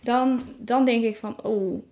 [0.01, 1.83] dan, dan denk ik van, oh,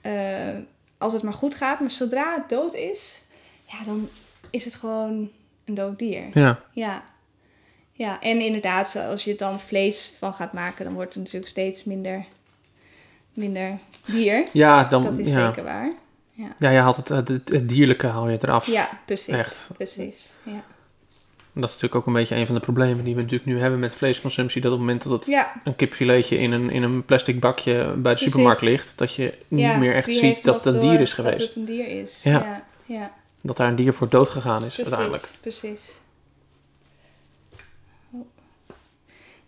[0.00, 0.56] eh,
[0.98, 1.80] als het maar goed gaat.
[1.80, 3.22] Maar zodra het dood is,
[3.66, 4.08] ja, dan
[4.50, 5.30] is het gewoon
[5.64, 6.24] een dood dier.
[6.32, 6.60] ja.
[6.72, 7.04] Ja.
[7.96, 11.84] Ja, en inderdaad, als je dan vlees van gaat maken, dan wordt het natuurlijk steeds
[11.84, 12.24] minder,
[13.32, 14.46] minder dier.
[14.52, 15.46] Ja, dan, Dat is ja.
[15.46, 15.92] zeker waar.
[16.58, 18.66] ja, je haalt het, het, het, het dierlijke haal je eraf.
[18.66, 19.34] Ja, precies.
[19.34, 19.70] Echt.
[19.76, 20.34] Precies.
[20.42, 20.64] Ja.
[21.56, 23.78] Dat is natuurlijk ook een beetje een van de problemen die we natuurlijk nu hebben
[23.78, 24.60] met vleesconsumptie.
[24.60, 27.74] Dat op het moment dat het ja, een kipfiletje in een, in een plastic bakje
[27.74, 28.22] bij de Precies.
[28.24, 31.38] supermarkt ligt, dat je niet meer echt ziet dat het een dier is Dat geweest.
[31.48, 32.20] het een dier is.
[32.22, 32.30] Ja.
[32.32, 35.30] Ja, ja, Dat daar een dier voor dood gegaan is uiteindelijk.
[35.40, 35.60] precies.
[35.60, 35.92] precies.
[38.10, 38.20] Oh.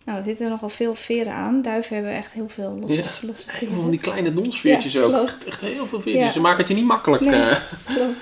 [0.05, 1.61] Nou, er zitten nogal veel veren aan.
[1.61, 5.13] Duiven hebben echt heel veel losse, Ja, Heel veel van die kleine donsveertjes Ja, ook.
[5.27, 6.33] Echt, echt heel veel veertjes.
[6.33, 7.21] Ze maken het je niet makkelijk.
[7.21, 7.41] Nee.
[7.41, 7.57] eh.
[7.85, 8.17] Klopt.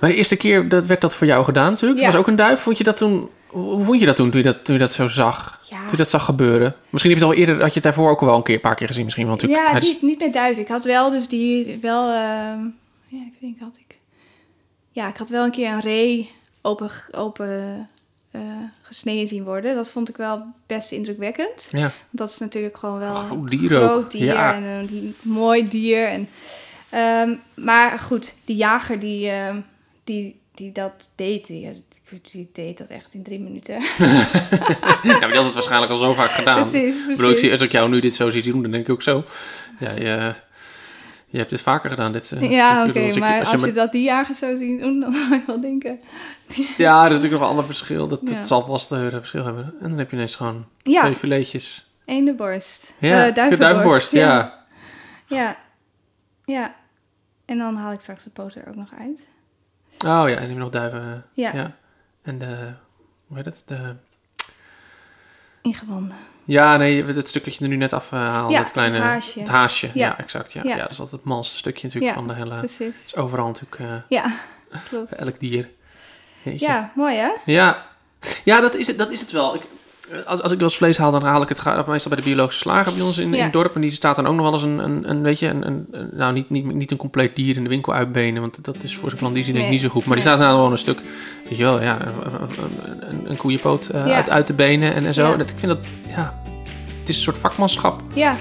[0.00, 2.00] Maar de eerste keer dat werd dat voor jou gedaan natuurlijk.
[2.00, 2.06] Ja.
[2.06, 2.60] was ook een duif.
[2.60, 3.28] Vond je dat toen...
[3.46, 5.60] Hoe vond je dat toen, toen je dat, toen je dat zo zag?
[5.70, 6.74] Ja, Toen je dat zag gebeuren?
[6.90, 8.54] Misschien heb je het al eerder, had je het daarvoor ook al wel een keer,
[8.54, 9.26] een paar keer gezien misschien.
[9.26, 10.62] Want natuurlijk, ja is- niet, niet met duiven.
[10.62, 12.60] Ik had wel dus die, wel, ehm,
[13.06, 13.98] ja, ik denk had ik,
[14.90, 16.30] ja, ik had wel een keer een ree
[16.62, 17.88] open, open
[18.30, 18.40] eh,
[18.82, 19.74] gesneden zien worden.
[19.74, 21.68] Dat vond ik wel best indrukwekkend.
[21.70, 23.84] ja, Want dat is natuurlijk gewoon wel Groot een dier ook.
[23.88, 24.54] groot dier Ja.
[24.54, 26.06] en een mooi dier.
[26.08, 26.28] En,
[26.88, 29.56] ehm, maar goed, die jager die, ehm,
[30.06, 31.84] die, die dat deed, die,
[32.32, 33.74] die deed dat echt in drie minuten.
[35.02, 36.60] ja, maar die had het waarschijnlijk al zo vaak gedaan.
[36.60, 37.40] precies, Ik bedoel, ik precies.
[37.40, 39.24] zie, als ik jou nu dit zo zie doen, dan denk ik ook zo.
[39.78, 40.34] Ja, je,
[41.26, 42.12] je hebt dit vaker gedaan.
[42.12, 45.12] Dit, eh, Ja, oké, maar als als je dat die jagers zo zien doen, dan
[45.12, 46.00] zou ik wel denken...
[46.76, 48.08] Ja, dat is natuurlijk nog een ander verschil.
[48.08, 48.34] Dat, Ja.
[48.34, 49.74] dat zal vast een verschil hebben.
[49.80, 51.90] En dan heb je ineens gewoon Ja, twee filetjes.
[52.04, 52.94] eendenborst.
[52.98, 53.60] Ja, Eh, duivenborst.
[53.60, 54.64] duivenborst, ja.
[55.26, 55.56] Ja.
[56.44, 56.74] Ja.
[57.44, 59.26] En dan haal ik straks de poot er ook nog uit.
[59.98, 61.24] Oh ja, en je nog duiven.
[61.32, 61.72] Ja, Ja.
[62.22, 62.72] En de,
[63.26, 63.62] hoe heet het?
[63.64, 63.94] De,
[65.62, 66.16] ingewanden.
[66.44, 68.50] ja, nee, het stukje dat je er nu net afhaalt.
[68.52, 69.38] Ja, het kleine het haasje.
[69.38, 70.18] Het haasje, ja, Ja.
[70.18, 70.52] exact.
[70.52, 70.60] Ja.
[70.64, 70.76] Ja.
[70.76, 72.58] Dat is altijd het malste stukje natuurlijk Ja, van de hele...
[72.58, 73.04] Precies.
[73.06, 74.32] is overal natuurlijk eh, Ja,
[74.88, 75.12] klopt.
[75.12, 75.68] elk dier.
[76.42, 76.66] Jeetje.
[76.66, 77.30] Ja, mooi hè?
[77.44, 77.86] Ja,
[78.44, 79.54] ja dat, is het, dat is het wel.
[79.54, 79.68] Ik, eh,
[80.26, 82.60] als, als ik wel eens vlees haal, dan haal ik het meestal bij de biologische
[82.60, 83.74] slager bij ons in, het dorp.
[83.74, 86.08] En die staat dan ook nog wel eens een, een, een weet je, een, een,
[86.12, 88.40] nou niet, niet, niet een compleet dier in de winkel uitbenen.
[88.40, 90.04] Want dat is voor zijn klandizie denk ik niet zo goed.
[90.04, 91.00] Maar die staat nou gewoon een stuk,
[91.48, 91.98] weet je wel, ja,
[93.10, 94.14] een, een, koeienpoot eh, Ja.
[94.14, 95.26] uit, uit de benen en, en zo.
[95.26, 95.32] Ja.
[95.32, 96.40] En dat, ik vind dat, ja,
[97.00, 98.00] het is een soort vakmanschap.
[98.14, 98.34] Ja.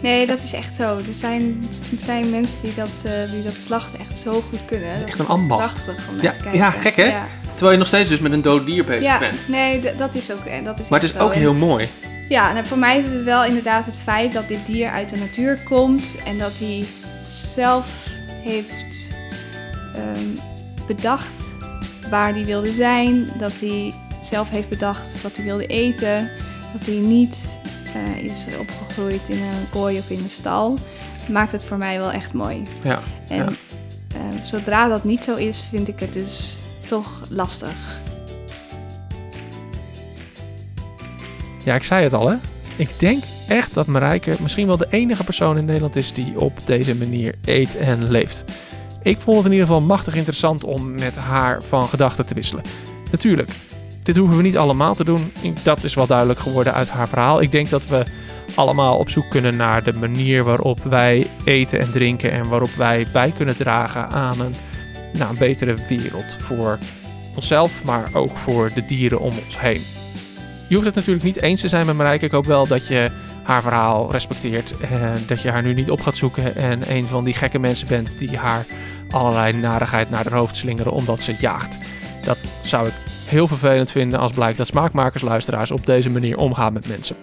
[0.00, 0.82] Nee, dat is echt zo.
[0.82, 4.88] Er zijn, er zijn mensen die dat, eh, die dat slachten echt zo goed kunnen.
[4.88, 5.72] Dat is echt een ambacht.
[5.84, 6.58] Prachtig om naar Ja, te kijken.
[6.60, 7.04] ja, gek, hè?
[7.04, 7.26] Ja,
[7.56, 9.48] Terwijl je nog steeds dus met een dood dier bezig ja bent.
[9.48, 11.88] nee, dat is ook, eh, dat is Maar het is ook En- heel mooi.
[12.28, 15.08] Ja, nou, voor mij is het dus wel inderdaad het feit dat dit dier uit
[15.10, 16.84] de natuur komt en dat hij
[17.54, 18.06] zelf
[18.42, 19.10] heeft
[19.94, 20.24] ehm,
[20.86, 21.44] bedacht
[22.10, 26.30] waar hij wilde zijn, dat hij zelf heeft bedacht wat hij wilde eten,
[26.76, 27.46] dat hij niet
[27.94, 30.78] eh, is opgegroeid in een kooi of in een stal,
[31.28, 32.62] maakt het voor mij wel echt mooi.
[32.82, 33.46] Ja, En Ja.
[34.14, 36.56] eh, zodra dat niet zo is, vind ik het dus
[36.86, 38.00] toch lastig.
[41.64, 42.36] Ja, ik zei het al, hè.
[42.76, 46.52] Ik denk echt dat Marijke misschien wel de enige persoon in Nederland is die op
[46.64, 48.44] deze manier eet en leeft.
[49.02, 52.64] Ik vond het in ieder geval machtig interessant om met haar van gedachten te wisselen.
[53.10, 53.50] Natuurlijk,
[54.02, 55.32] dit hoeven we niet allemaal te doen.
[55.62, 57.40] Dat is wel duidelijk geworden uit haar verhaal.
[57.40, 58.04] Ik denk dat we
[58.54, 63.06] allemaal op zoek kunnen naar de manier waarop wij eten en drinken en waarop wij
[63.12, 64.54] bij kunnen dragen aan een,
[65.18, 66.78] nou, een betere wereld voor
[67.34, 69.82] onszelf, maar ook voor de dieren om ons heen.
[70.68, 72.24] Je hoeft het natuurlijk niet eens te zijn met Marijke.
[72.24, 73.10] Ik hoop wel dat je
[73.42, 74.78] haar verhaal respecteert.
[74.80, 76.54] En dat je haar nu niet op gaat zoeken.
[76.54, 78.66] En een van die gekke mensen bent die haar
[79.10, 81.78] allerlei narigheid naar haar hoofd slingeren omdat ze jaagt.
[82.24, 82.94] Dat zou ik
[83.26, 87.16] heel vervelend vinden als blijkt dat smaakmakersluisteraars op deze manier omgaan met mensen.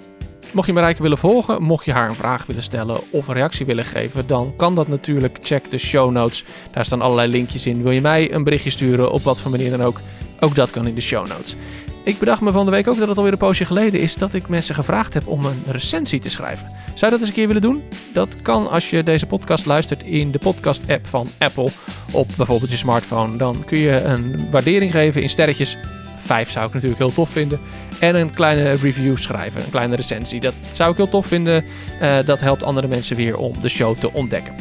[0.54, 3.66] Mocht je Marijke willen volgen, mocht je haar een vraag willen stellen of een reactie
[3.66, 5.38] willen geven, dan kan dat natuurlijk.
[5.42, 6.44] Check de show notes.
[6.72, 7.84] Daar staan allerlei linkjes in.
[7.84, 10.00] Wil je mij een berichtje sturen op wat voor manier dan ook?
[10.40, 11.56] Ook dat kan in de show notes.
[12.04, 14.34] Ik bedacht me van de week ook dat het alweer een poosje geleden is dat
[14.34, 16.68] ik mensen gevraagd heb om een recensie te schrijven.
[16.68, 17.84] Zou je dat eens een keer willen doen?
[18.14, 21.70] Dat kan als je deze podcast luistert in de podcast-app van Apple
[22.12, 23.38] op bijvoorbeeld je smartphone.
[23.38, 25.78] Dan kun je een waardering geven in sterretjes.
[26.26, 27.60] Vijf zou ik natuurlijk heel tof vinden.
[28.00, 30.40] En een kleine review schrijven, een kleine recensie.
[30.40, 31.64] Dat zou ik heel tof vinden.
[32.00, 34.54] Eh, dat helpt andere mensen weer om de show te ontdekken.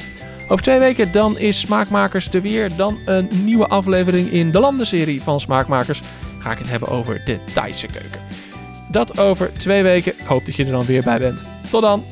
[0.48, 2.76] Over twee weken dan is Smaakmakers er weer.
[2.76, 6.02] Dan een nieuwe aflevering in de landenserie van Smaakmakers
[6.38, 8.20] ga ik het hebben over de Thaise keuken.
[8.90, 10.12] Dat over twee weken.
[10.12, 11.42] Ik hoop dat je er dan weer bij bent.
[11.70, 12.04] Tot dan!